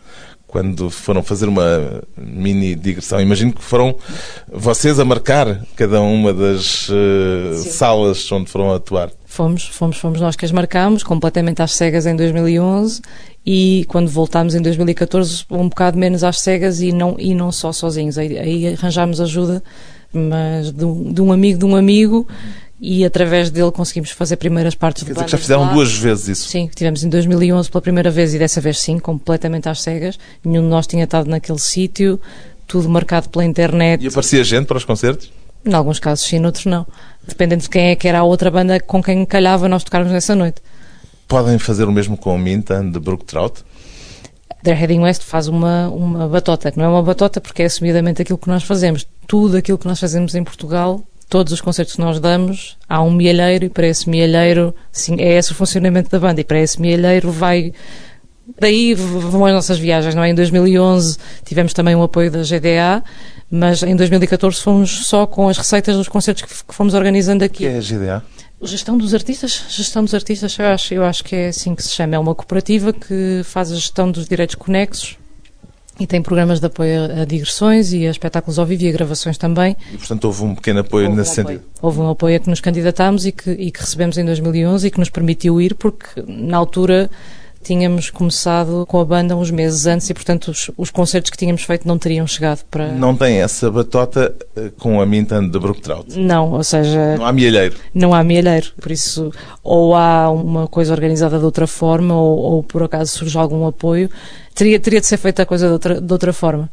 Quando 0.46 0.90
foram 0.90 1.22
fazer 1.22 1.46
uma 1.46 2.02
mini 2.16 2.74
digressão, 2.74 3.20
imagino 3.20 3.52
que 3.52 3.62
foram 3.62 3.96
vocês 4.50 4.98
a 5.00 5.04
marcar 5.04 5.62
cada 5.76 6.00
uma 6.00 6.32
das 6.32 6.88
Sim. 6.88 7.70
salas 7.70 8.30
onde 8.32 8.50
foram 8.50 8.72
atuar. 8.72 9.10
Fomos, 9.24 9.66
fomos, 9.66 9.96
fomos 9.96 10.20
nós 10.20 10.36
que 10.36 10.44
as 10.44 10.52
marcámos, 10.52 11.02
completamente 11.02 11.62
às 11.62 11.72
cegas 11.72 12.06
em 12.06 12.14
2011 12.14 13.00
e 13.44 13.86
quando 13.88 14.08
voltámos 14.08 14.54
em 14.54 14.60
2014 14.60 15.44
um 15.50 15.68
bocado 15.68 15.98
menos 15.98 16.22
às 16.22 16.40
cegas 16.40 16.80
e 16.80 16.92
não, 16.92 17.16
e 17.18 17.34
não 17.34 17.50
só 17.50 17.72
sozinhos. 17.72 18.18
Aí, 18.18 18.38
aí 18.38 18.74
arranjámos 18.74 19.20
ajuda, 19.22 19.62
mas 20.12 20.70
de 20.70 20.84
um, 20.84 21.12
de 21.12 21.20
um 21.20 21.32
amigo 21.32 21.58
de 21.58 21.64
um 21.64 21.76
amigo 21.76 22.26
e 22.80 23.04
através 23.04 23.50
dele 23.50 23.70
conseguimos 23.72 24.10
fazer 24.10 24.36
primeiras 24.36 24.74
partes 24.74 25.02
Quer 25.02 25.08
de 25.08 25.14
dizer 25.14 25.24
que 25.24 25.30
já 25.32 25.38
fizeram 25.38 25.62
lá. 25.62 25.72
duas 25.72 25.92
vezes 25.92 26.28
isso. 26.28 26.48
Sim, 26.48 26.70
tivemos 26.74 27.02
em 27.02 27.08
2011 27.08 27.70
pela 27.70 27.82
primeira 27.82 28.10
vez 28.10 28.34
e 28.34 28.38
dessa 28.38 28.60
vez 28.60 28.78
sim, 28.78 28.98
completamente 28.98 29.68
às 29.68 29.82
cegas. 29.82 30.18
Nenhum 30.44 30.62
de 30.62 30.68
nós 30.68 30.86
tinha 30.86 31.04
estado 31.04 31.28
naquele 31.28 31.58
sítio. 31.58 32.20
tudo 32.66 32.88
marcado 32.88 33.28
pela 33.30 33.44
internet. 33.44 34.04
E 34.04 34.08
aparecia 34.08 34.44
gente 34.44 34.66
para 34.66 34.76
os 34.76 34.84
concertos? 34.84 35.32
Em 35.64 35.72
alguns 35.74 35.98
casos 35.98 36.24
sim, 36.26 36.38
noutros 36.38 36.66
não. 36.66 36.86
Dependendo 37.26 37.62
de 37.62 37.68
quem 37.70 37.88
é 37.88 37.96
que 37.96 38.06
era 38.06 38.20
a 38.20 38.22
outra 38.22 38.50
banda 38.50 38.78
com 38.78 39.02
quem 39.02 39.24
calhava 39.26 39.68
nós 39.68 39.82
tocarmos 39.82 40.12
nessa 40.12 40.34
noite. 40.34 40.60
Podem 41.26 41.58
fazer 41.58 41.84
o 41.84 41.92
mesmo 41.92 42.16
com 42.16 42.34
o 42.34 42.38
Minta 42.38 42.82
de 42.82 42.98
Brook 43.00 43.24
Trout? 43.24 43.64
The 44.62 44.72
Heading 44.72 45.00
West 45.00 45.22
faz 45.22 45.46
uma, 45.48 45.88
uma 45.88 46.26
batota, 46.28 46.70
que 46.70 46.78
não 46.78 46.84
é 46.84 46.88
uma 46.88 47.02
batota 47.02 47.40
porque 47.40 47.62
é 47.62 47.66
assumidamente 47.66 48.22
aquilo 48.22 48.38
que 48.38 48.48
nós 48.48 48.62
fazemos. 48.62 49.06
Tudo 49.26 49.56
aquilo 49.56 49.78
que 49.78 49.86
nós 49.86 50.00
fazemos 50.00 50.34
em 50.34 50.42
Portugal, 50.42 51.02
todos 51.28 51.52
os 51.52 51.60
concertos 51.60 51.94
que 51.94 52.00
nós 52.00 52.18
damos, 52.18 52.76
há 52.88 53.02
um 53.02 53.10
mielheiro 53.10 53.66
e 53.66 53.68
para 53.68 53.86
esse 53.86 54.08
mielheiro, 54.08 54.74
sim, 54.90 55.16
é 55.20 55.36
esse 55.36 55.52
o 55.52 55.54
funcionamento 55.54 56.10
da 56.10 56.18
banda 56.18 56.40
e 56.40 56.44
para 56.44 56.58
esse 56.58 56.80
mielheiro 56.80 57.30
vai 57.30 57.72
Daí 58.58 58.94
vão 58.94 59.44
as 59.44 59.52
nossas 59.52 59.78
viagens, 59.78 60.14
não 60.14 60.22
é? 60.22 60.30
Em 60.30 60.34
2011 60.34 61.18
tivemos 61.44 61.74
também 61.74 61.94
o 61.94 62.02
apoio 62.02 62.30
da 62.30 62.38
GDA, 62.38 63.04
mas 63.50 63.82
em 63.82 63.94
2014 63.94 64.62
fomos 64.62 65.06
só 65.06 65.26
com 65.26 65.48
as 65.48 65.58
receitas 65.58 65.96
dos 65.96 66.08
concertos 66.08 66.44
que 66.44 66.74
fomos 66.74 66.94
organizando 66.94 67.44
aqui. 67.44 67.66
O 67.66 67.68
que 67.68 67.74
é 67.74 67.78
a 67.78 67.80
GDA? 67.80 68.24
Gestão 68.62 68.96
dos 68.96 69.14
artistas, 69.14 69.64
gestão 69.68 70.02
dos 70.02 70.14
artistas, 70.14 70.58
eu 70.58 70.66
acho, 70.66 70.94
eu 70.94 71.04
acho 71.04 71.22
que 71.22 71.36
é 71.36 71.48
assim 71.48 71.74
que 71.74 71.82
se 71.82 71.90
chama. 71.90 72.16
É 72.16 72.18
uma 72.18 72.34
cooperativa 72.34 72.92
que 72.92 73.42
faz 73.44 73.70
a 73.70 73.74
gestão 73.74 74.10
dos 74.10 74.26
direitos 74.26 74.54
conexos 74.54 75.16
e 75.98 76.06
tem 76.06 76.22
programas 76.22 76.60
de 76.60 76.66
apoio 76.66 77.04
a 77.22 77.24
digressões 77.24 77.92
e 77.92 78.06
a 78.06 78.10
espetáculos 78.10 78.58
ao 78.58 78.66
vivo 78.66 78.84
e 78.84 78.88
a 78.88 78.92
gravações 78.92 79.36
também. 79.36 79.76
E, 79.92 79.96
portanto, 79.96 80.24
houve 80.26 80.44
um 80.44 80.54
pequeno 80.54 80.80
apoio 80.80 81.06
houve 81.06 81.18
nesse 81.18 81.32
um 81.32 81.34
sentido? 81.34 81.56
Apoio. 81.56 81.70
Houve 81.82 82.00
um 82.00 82.10
apoio 82.10 82.36
a 82.36 82.38
que 82.38 82.48
nos 82.48 82.60
candidatámos 82.60 83.26
e 83.26 83.32
que, 83.32 83.50
e 83.50 83.70
que 83.70 83.80
recebemos 83.80 84.16
em 84.16 84.24
2011 84.24 84.86
e 84.86 84.90
que 84.90 84.98
nos 84.98 85.10
permitiu 85.10 85.60
ir, 85.60 85.74
porque 85.74 86.22
na 86.26 86.56
altura 86.56 87.10
tínhamos 87.62 88.10
começado 88.10 88.86
com 88.86 89.00
a 89.00 89.04
banda 89.04 89.36
uns 89.36 89.50
meses 89.50 89.86
antes 89.86 90.08
e, 90.08 90.14
portanto, 90.14 90.50
os, 90.50 90.70
os 90.76 90.90
concertos 90.90 91.30
que 91.30 91.36
tínhamos 91.36 91.62
feito 91.62 91.86
não 91.86 91.98
teriam 91.98 92.26
chegado 92.26 92.64
para. 92.70 92.92
Não 92.92 93.14
tem 93.16 93.40
essa 93.40 93.70
batota 93.70 94.34
eh, 94.56 94.70
com 94.78 95.00
a 95.00 95.06
Mintan 95.06 95.48
de 95.48 95.58
Brooktrout? 95.58 96.18
Não, 96.18 96.52
ou 96.52 96.64
seja. 96.64 97.16
Não 97.16 97.26
há 97.26 97.32
mielheiro? 97.32 97.76
Não 97.92 98.14
há 98.14 98.22
mielheiro. 98.22 98.68
Por 98.80 98.92
isso, 98.92 99.32
ou 99.62 99.94
há 99.94 100.30
uma 100.30 100.66
coisa 100.66 100.92
organizada 100.92 101.38
de 101.38 101.44
outra 101.44 101.66
forma, 101.66 102.14
ou, 102.14 102.38
ou 102.38 102.62
por 102.62 102.82
acaso 102.82 103.10
surge 103.12 103.36
algum 103.36 103.66
apoio. 103.66 104.10
Teria, 104.54 104.80
teria 104.80 105.00
de 105.00 105.06
ser 105.06 105.16
feita 105.16 105.42
a 105.42 105.46
coisa 105.46 105.66
de 105.66 105.72
outra, 105.72 106.00
de 106.00 106.12
outra 106.12 106.32
forma. 106.32 106.70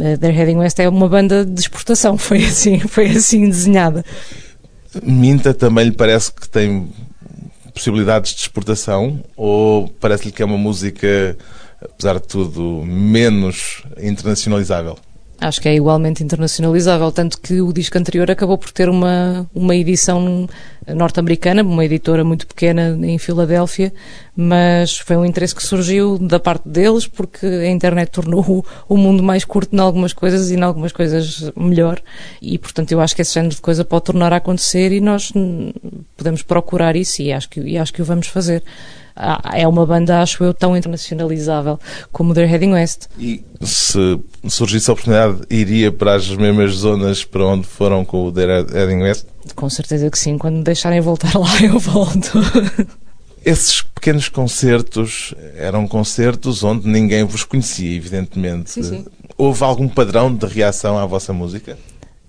Eh, 0.00 0.16
The 0.16 0.30
Heading 0.30 0.56
West 0.56 0.78
é 0.78 0.88
uma 0.88 1.08
banda 1.08 1.44
de 1.44 1.60
exportação, 1.60 2.16
foi 2.18 2.44
assim, 2.44 2.78
foi 2.78 3.10
assim 3.10 3.48
desenhada. 3.48 4.04
Minta 5.02 5.54
também 5.54 5.86
lhe 5.86 5.92
parece 5.92 6.32
que 6.32 6.48
tem 6.48 6.90
possibilidades 7.72 8.34
de 8.34 8.40
exportação 8.40 9.22
ou 9.36 9.88
parece-lhe 9.88 10.32
que 10.32 10.42
é 10.42 10.44
uma 10.44 10.58
música, 10.58 11.36
apesar 11.82 12.14
de 12.14 12.26
tudo, 12.26 12.82
menos 12.84 13.82
internacionalizável? 13.98 14.96
Acho 15.42 15.60
que 15.60 15.68
é 15.68 15.74
igualmente 15.74 16.22
internacionalizável, 16.22 17.10
tanto 17.10 17.40
que 17.40 17.60
o 17.60 17.72
disco 17.72 17.98
anterior 17.98 18.30
acabou 18.30 18.56
por 18.56 18.70
ter 18.70 18.88
uma, 18.88 19.44
uma 19.52 19.74
edição 19.74 20.48
norte-americana, 20.86 21.62
uma 21.64 21.84
editora 21.84 22.22
muito 22.22 22.46
pequena 22.46 22.96
em 23.02 23.18
Filadélfia, 23.18 23.92
mas 24.36 24.98
foi 24.98 25.16
um 25.16 25.24
interesse 25.24 25.52
que 25.52 25.62
surgiu 25.62 26.16
da 26.16 26.38
parte 26.38 26.68
deles, 26.68 27.08
porque 27.08 27.44
a 27.44 27.68
internet 27.68 28.10
tornou 28.10 28.40
o, 28.40 28.64
o 28.88 28.96
mundo 28.96 29.20
mais 29.20 29.44
curto 29.44 29.74
em 29.74 29.80
algumas 29.80 30.12
coisas 30.12 30.50
e 30.50 30.54
em 30.54 30.62
algumas 30.62 30.92
coisas 30.92 31.50
melhor, 31.56 32.00
e 32.40 32.56
portanto 32.56 32.92
eu 32.92 33.00
acho 33.00 33.16
que 33.16 33.22
esse 33.22 33.34
género 33.34 33.56
de 33.56 33.60
coisa 33.60 33.84
pode 33.84 34.04
tornar 34.04 34.32
a 34.32 34.36
acontecer 34.36 34.92
e 34.92 35.00
nós 35.00 35.32
podemos 36.16 36.42
procurar 36.42 36.94
isso 36.94 37.20
e 37.20 37.32
acho 37.32 37.48
que, 37.48 37.60
e 37.60 37.76
acho 37.76 37.92
que 37.92 38.00
o 38.00 38.04
vamos 38.04 38.28
fazer 38.28 38.62
é 39.52 39.66
uma 39.66 39.84
banda, 39.86 40.20
acho 40.20 40.42
eu, 40.42 40.54
tão 40.54 40.76
internacionalizável 40.76 41.78
como 42.10 42.34
The 42.34 42.44
Heading 42.44 42.72
West. 42.72 43.06
E 43.18 43.44
se 43.60 44.20
surgisse 44.48 44.90
a 44.90 44.92
oportunidade, 44.92 45.40
iria 45.50 45.92
para 45.92 46.14
as 46.14 46.28
mesmas 46.30 46.72
zonas 46.72 47.24
para 47.24 47.44
onde 47.44 47.66
foram 47.66 48.04
com 48.04 48.26
o 48.26 48.32
The 48.32 48.62
Heading 48.72 49.02
West? 49.02 49.26
Com 49.54 49.68
certeza 49.68 50.10
que 50.10 50.18
sim. 50.18 50.38
Quando 50.38 50.56
me 50.56 50.64
deixarem 50.64 51.00
voltar 51.00 51.38
lá, 51.38 51.60
eu 51.62 51.78
volto. 51.78 52.38
Esses 53.44 53.82
pequenos 53.82 54.28
concertos 54.28 55.34
eram 55.56 55.86
concertos 55.88 56.62
onde 56.62 56.88
ninguém 56.88 57.24
vos 57.24 57.42
conhecia, 57.42 57.94
evidentemente. 57.94 58.70
Sim, 58.70 58.82
sim. 58.82 59.04
Houve 59.36 59.64
algum 59.64 59.88
padrão 59.88 60.32
de 60.32 60.46
reação 60.46 60.96
à 60.96 61.04
vossa 61.04 61.32
música? 61.32 61.76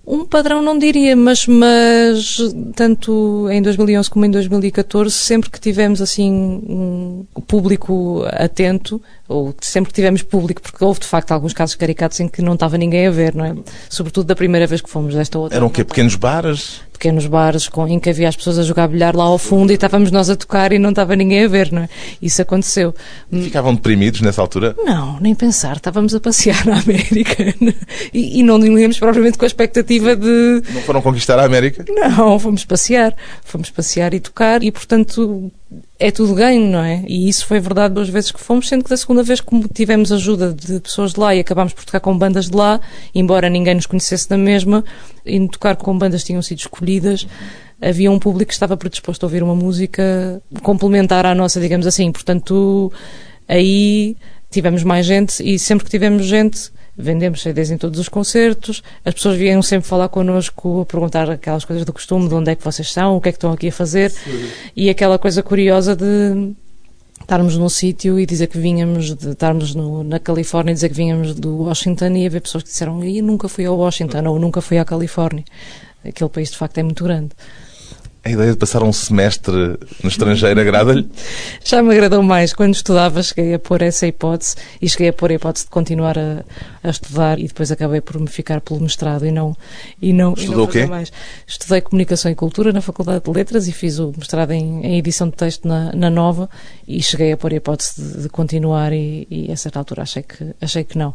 Um 0.06 0.26
padrão 0.26 0.60
não 0.60 0.78
diria, 0.78 1.16
mas, 1.16 1.46
mas 1.46 2.38
tanto 2.74 3.48
em 3.50 3.62
2011 3.62 4.10
como 4.10 4.26
em 4.26 4.30
2014, 4.30 5.10
sempre 5.14 5.48
que 5.48 5.58
tivemos 5.58 6.02
assim 6.02 6.30
um 6.30 7.24
público 7.46 8.22
atento, 8.26 9.00
ou 9.26 9.54
sempre 9.60 9.88
que 9.90 9.94
tivemos 9.94 10.22
público, 10.22 10.60
porque 10.60 10.84
houve 10.84 11.00
de 11.00 11.06
facto 11.06 11.32
alguns 11.32 11.54
casos 11.54 11.74
caricatos 11.74 12.20
em 12.20 12.28
que 12.28 12.42
não 12.42 12.54
estava 12.54 12.76
ninguém 12.76 13.06
a 13.06 13.10
ver, 13.10 13.34
não 13.34 13.44
é? 13.44 13.54
Sobretudo 13.88 14.26
da 14.26 14.36
primeira 14.36 14.66
vez 14.66 14.82
que 14.82 14.90
fomos 14.90 15.14
desta 15.14 15.38
outra. 15.38 15.56
Eram 15.56 15.68
o 15.68 15.70
quê? 15.70 15.82
Pequenos 15.82 16.16
bares? 16.16 16.82
Pequenos 16.94 17.26
bares 17.26 17.68
com, 17.68 17.86
em 17.86 17.98
que 17.98 18.08
havia 18.08 18.28
as 18.28 18.36
pessoas 18.36 18.58
a 18.58 18.62
jogar 18.62 18.88
bilhar 18.88 19.14
lá 19.14 19.24
ao 19.24 19.36
fundo 19.36 19.70
e 19.70 19.74
estávamos 19.74 20.10
nós 20.10 20.30
a 20.30 20.36
tocar 20.36 20.72
e 20.72 20.78
não 20.78 20.90
estava 20.90 21.14
ninguém 21.14 21.44
a 21.44 21.48
ver, 21.48 21.70
não 21.70 21.82
é? 21.82 21.88
Isso 22.22 22.40
aconteceu. 22.40 22.94
Ficavam 23.30 23.74
deprimidos 23.74 24.20
nessa 24.22 24.40
altura? 24.40 24.74
Não, 24.84 25.18
nem 25.20 25.34
pensar. 25.34 25.76
Estávamos 25.76 26.14
a 26.14 26.20
passear 26.20 26.64
na 26.64 26.78
América 26.78 27.54
e, 28.12 28.40
e 28.40 28.42
não 28.42 28.64
íamos 28.64 28.98
propriamente 28.98 29.36
com 29.36 29.44
a 29.44 29.48
expectativa 29.48 30.16
de. 30.16 30.62
Não 30.72 30.80
foram 30.82 31.02
conquistar 31.02 31.38
a 31.38 31.44
América? 31.44 31.84
Não, 31.88 32.38
fomos 32.38 32.64
passear. 32.64 33.14
Fomos 33.44 33.70
passear 33.70 34.14
e 34.14 34.20
tocar 34.20 34.62
e, 34.62 34.70
portanto, 34.70 35.50
é 35.98 36.10
tudo 36.10 36.34
ganho, 36.34 36.70
não 36.70 36.82
é? 36.82 37.04
E 37.06 37.28
isso 37.28 37.46
foi 37.46 37.60
verdade 37.60 37.94
duas 37.94 38.08
vezes 38.08 38.30
que 38.30 38.40
fomos, 38.40 38.68
sendo 38.68 38.84
que 38.84 38.90
da 38.90 38.96
segunda 38.96 39.22
vez, 39.22 39.40
como 39.40 39.66
tivemos 39.68 40.12
ajuda 40.12 40.52
de 40.52 40.80
pessoas 40.80 41.12
de 41.12 41.20
lá 41.20 41.34
e 41.34 41.40
acabámos 41.40 41.72
por 41.72 41.84
tocar 41.84 42.00
com 42.00 42.16
bandas 42.16 42.50
de 42.50 42.56
lá, 42.56 42.80
embora 43.14 43.48
ninguém 43.48 43.74
nos 43.74 43.86
conhecesse 43.86 44.28
da 44.28 44.36
mesma, 44.36 44.84
e 45.24 45.48
tocar 45.48 45.76
com 45.76 45.96
bandas 45.96 46.24
tinham 46.24 46.42
sido 46.42 46.58
escolhidas, 46.58 47.26
havia 47.80 48.10
um 48.10 48.18
público 48.18 48.48
que 48.48 48.54
estava 48.54 48.76
predisposto 48.76 49.24
a 49.24 49.26
ouvir 49.26 49.42
uma 49.42 49.54
música 49.54 50.42
complementar 50.62 51.26
à 51.26 51.34
nossa, 51.34 51.60
digamos 51.60 51.86
assim. 51.86 52.10
Portanto, 52.12 52.92
aí 53.48 54.16
tivemos 54.50 54.82
mais 54.82 55.04
gente 55.04 55.42
e 55.42 55.58
sempre 55.58 55.84
que 55.84 55.90
tivemos 55.90 56.26
gente 56.26 56.72
vendemos 56.96 57.42
CDs 57.42 57.70
em 57.70 57.78
todos 57.78 57.98
os 57.98 58.08
concertos, 58.08 58.82
as 59.04 59.14
pessoas 59.14 59.36
vinham 59.36 59.60
sempre 59.62 59.88
falar 59.88 60.08
connosco, 60.08 60.82
a 60.82 60.86
perguntar 60.86 61.30
aquelas 61.30 61.64
coisas 61.64 61.84
do 61.84 61.92
costume, 61.92 62.28
de 62.28 62.34
onde 62.34 62.50
é 62.50 62.54
que 62.54 62.64
vocês 62.64 62.88
estão, 62.88 63.16
o 63.16 63.20
que 63.20 63.28
é 63.28 63.32
que 63.32 63.36
estão 63.36 63.52
aqui 63.52 63.68
a 63.68 63.72
fazer, 63.72 64.10
Sim. 64.10 64.48
e 64.76 64.88
aquela 64.88 65.18
coisa 65.18 65.42
curiosa 65.42 65.96
de 65.96 66.54
estarmos 67.20 67.56
num 67.56 67.68
sítio 67.68 68.18
e 68.20 68.26
dizer 68.26 68.46
que 68.46 68.58
vinhamos, 68.58 69.14
de 69.14 69.30
estarmos 69.30 69.74
no, 69.74 70.04
na 70.04 70.18
Califórnia 70.18 70.72
e 70.72 70.74
dizer 70.74 70.90
que 70.90 70.94
vinhamos 70.94 71.34
do 71.34 71.62
Washington 71.62 72.12
e 72.16 72.26
haver 72.26 72.42
pessoas 72.42 72.62
que 72.62 72.70
disseram, 72.70 73.02
e 73.02 73.20
nunca 73.22 73.48
fui 73.48 73.64
ao 73.64 73.76
Washington, 73.76 74.28
ou 74.28 74.38
nunca 74.38 74.60
fui 74.60 74.78
à 74.78 74.84
Califórnia. 74.84 75.44
Aquele 76.04 76.30
país 76.30 76.50
de 76.50 76.58
facto 76.58 76.78
é 76.78 76.82
muito 76.82 77.02
grande. 77.02 77.30
A 78.24 78.30
ideia 78.30 78.52
de 78.52 78.56
passar 78.56 78.82
um 78.82 78.90
semestre 78.90 79.52
no 80.02 80.08
estrangeiro 80.08 80.58
agrada-lhe? 80.58 81.06
Já 81.62 81.82
me 81.82 81.92
agradou 81.92 82.22
mais. 82.22 82.54
Quando 82.54 82.72
estudava, 82.72 83.22
cheguei 83.22 83.52
a 83.52 83.58
pôr 83.58 83.82
essa 83.82 84.06
hipótese 84.06 84.56
e 84.80 84.88
cheguei 84.88 85.08
a 85.08 85.12
pôr 85.12 85.30
a 85.30 85.34
hipótese 85.34 85.66
de 85.66 85.70
continuar 85.70 86.18
a, 86.18 86.42
a 86.82 86.88
estudar 86.88 87.38
e 87.38 87.46
depois 87.46 87.70
acabei 87.70 88.00
por 88.00 88.18
me 88.18 88.26
ficar 88.26 88.62
pelo 88.62 88.80
mestrado 88.80 89.26
e 89.26 89.30
não 89.30 89.54
e 90.00 90.14
não 90.14 90.32
Estudou 90.32 90.64
o 90.64 90.68
quê? 90.68 90.86
Mais. 90.86 91.12
Estudei 91.46 91.82
Comunicação 91.82 92.30
e 92.30 92.34
Cultura 92.34 92.72
na 92.72 92.80
Faculdade 92.80 93.22
de 93.22 93.30
Letras 93.30 93.68
e 93.68 93.72
fiz 93.72 93.98
o 93.98 94.10
mestrado 94.16 94.52
em, 94.52 94.82
em 94.86 94.96
edição 94.96 95.28
de 95.28 95.36
texto 95.36 95.68
na, 95.68 95.92
na, 95.92 96.08
Nova 96.08 96.48
e 96.88 97.02
cheguei 97.02 97.32
a 97.32 97.36
pôr 97.36 97.52
a 97.52 97.56
hipótese 97.56 98.00
de, 98.00 98.22
de 98.22 98.28
continuar 98.30 98.94
e, 98.94 99.26
e, 99.30 99.52
a 99.52 99.56
certa 99.56 99.80
altura 99.80 100.02
achei 100.02 100.22
que, 100.22 100.54
achei 100.62 100.82
que 100.82 100.96
não. 100.96 101.14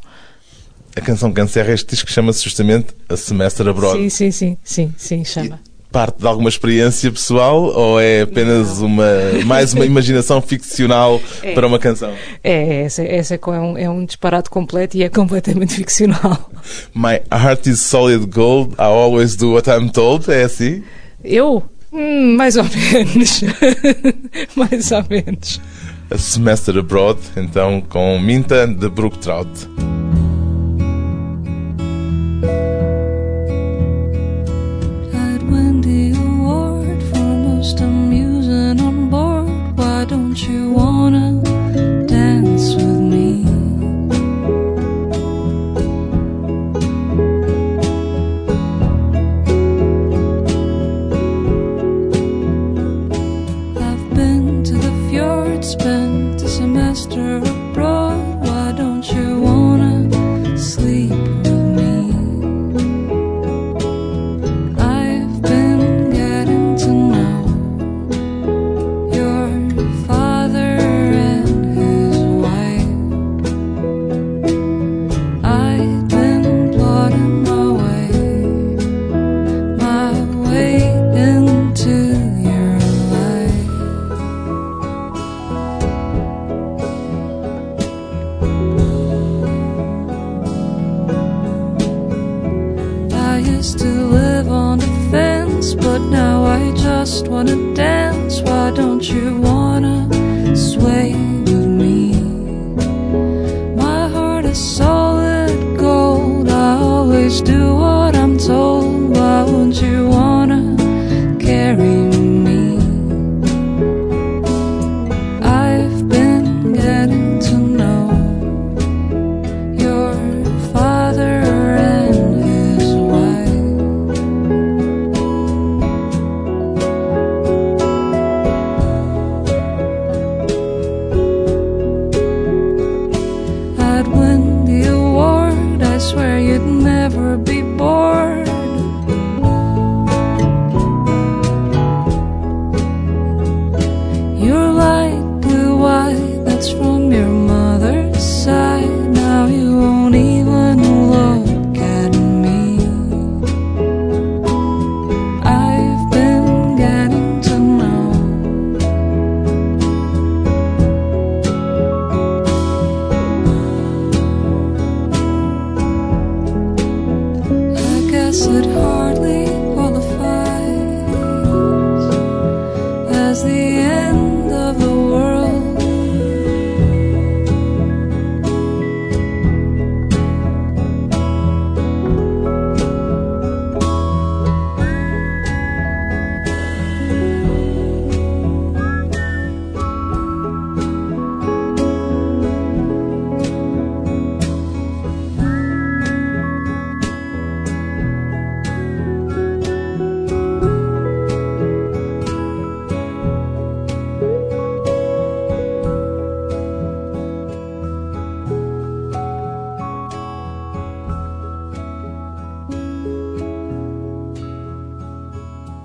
A 0.95 1.01
canção 1.01 1.33
que 1.33 1.41
encerra 1.41 1.73
este 1.73 1.89
disco 1.89 2.11
chama-se 2.11 2.43
justamente 2.43 2.93
A 3.07 3.17
Semester 3.17 3.67
Abroad. 3.67 3.97
Sim, 3.97 4.09
sim, 4.09 4.31
sim, 4.31 4.57
sim, 4.63 4.93
sim, 4.95 5.25
chama 5.25 5.68
parte 5.91 6.19
de 6.19 6.27
alguma 6.27 6.49
experiência 6.49 7.11
pessoal 7.11 7.63
ou 7.63 7.99
é 7.99 8.21
apenas 8.21 8.79
uma 8.79 9.05
mais 9.45 9.73
uma 9.73 9.85
imaginação 9.87 10.41
ficcional 10.41 11.19
é. 11.41 11.53
para 11.53 11.65
uma 11.65 11.79
canção? 11.79 12.13
É, 12.43 12.83
essa, 12.83 13.03
essa 13.03 13.35
é, 13.35 13.39
um, 13.49 13.77
é 13.77 13.89
um 13.89 14.05
disparate 14.05 14.49
completo 14.49 14.97
e 14.97 15.03
é 15.03 15.09
completamente 15.09 15.73
ficcional. 15.75 16.49
My 16.93 17.21
heart 17.31 17.67
is 17.67 17.79
solid 17.79 18.27
gold, 18.27 18.73
I 18.73 18.83
always 18.83 19.35
do 19.35 19.53
what 19.53 19.69
I'm 19.69 19.89
told, 19.89 20.31
é 20.31 20.43
assim? 20.43 20.83
Eu? 21.23 21.63
Hum, 21.91 22.35
mais 22.35 22.55
ou 22.55 22.63
menos. 22.63 23.41
mais 24.55 24.91
ou 24.91 25.03
menos. 25.09 25.59
A 26.11 26.17
Semester 26.17 26.77
Abroad, 26.77 27.19
então, 27.35 27.81
com 27.81 28.19
Minta 28.19 28.67
de 28.67 28.89
Brook 28.89 29.17
Trout. 40.35 40.59
spent 40.79 40.98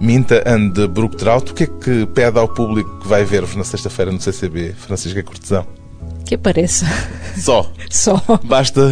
Minta 0.04 0.44
and 0.46 0.68
Brook 0.90 1.16
Trout, 1.16 1.50
o 1.50 1.54
que 1.54 1.64
é 1.64 1.66
que 1.66 2.04
pede 2.04 2.38
ao 2.38 2.46
público 2.46 2.98
que 3.00 3.08
vai 3.08 3.24
ver-vos 3.24 3.56
na 3.56 3.64
sexta-feira 3.64 4.12
no 4.12 4.20
CCB, 4.20 4.74
Francisca 4.76 5.22
Cortesão? 5.22 5.66
Que 6.26 6.34
apareça. 6.34 6.84
Só. 7.38 7.72
Só. 7.90 8.22
Basta 8.44 8.82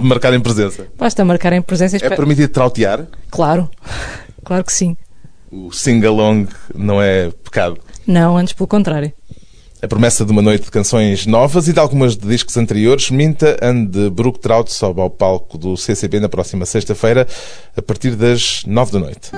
marcarem 0.00 0.40
presença. 0.40 0.88
Basta 0.98 1.24
marcarem 1.24 1.62
presença 1.62 1.96
e 1.96 2.04
É 2.04 2.10
permitido 2.10 2.48
trautear? 2.48 3.06
Claro. 3.30 3.70
Claro 4.44 4.64
que 4.64 4.72
sim. 4.72 4.96
O 5.52 5.70
sing-along 5.70 6.48
não 6.74 7.00
é 7.00 7.30
pecado. 7.30 7.78
Não, 8.04 8.36
antes 8.36 8.54
pelo 8.54 8.66
contrário. 8.66 9.12
A 9.80 9.86
promessa 9.86 10.24
de 10.24 10.32
uma 10.32 10.42
noite 10.42 10.64
de 10.64 10.70
canções 10.72 11.26
novas 11.26 11.68
e 11.68 11.72
de 11.72 11.78
algumas 11.78 12.16
de 12.16 12.26
discos 12.26 12.56
anteriores, 12.56 13.08
Minta 13.08 13.56
and 13.62 14.10
Brook 14.10 14.40
Trout 14.40 14.72
sobe 14.72 15.00
ao 15.00 15.10
palco 15.10 15.56
do 15.56 15.76
CCB 15.76 16.18
na 16.18 16.28
próxima 16.28 16.66
sexta-feira, 16.66 17.24
a 17.76 17.80
partir 17.80 18.16
das 18.16 18.64
nove 18.66 18.90
da 18.90 18.98
noite. 18.98 19.30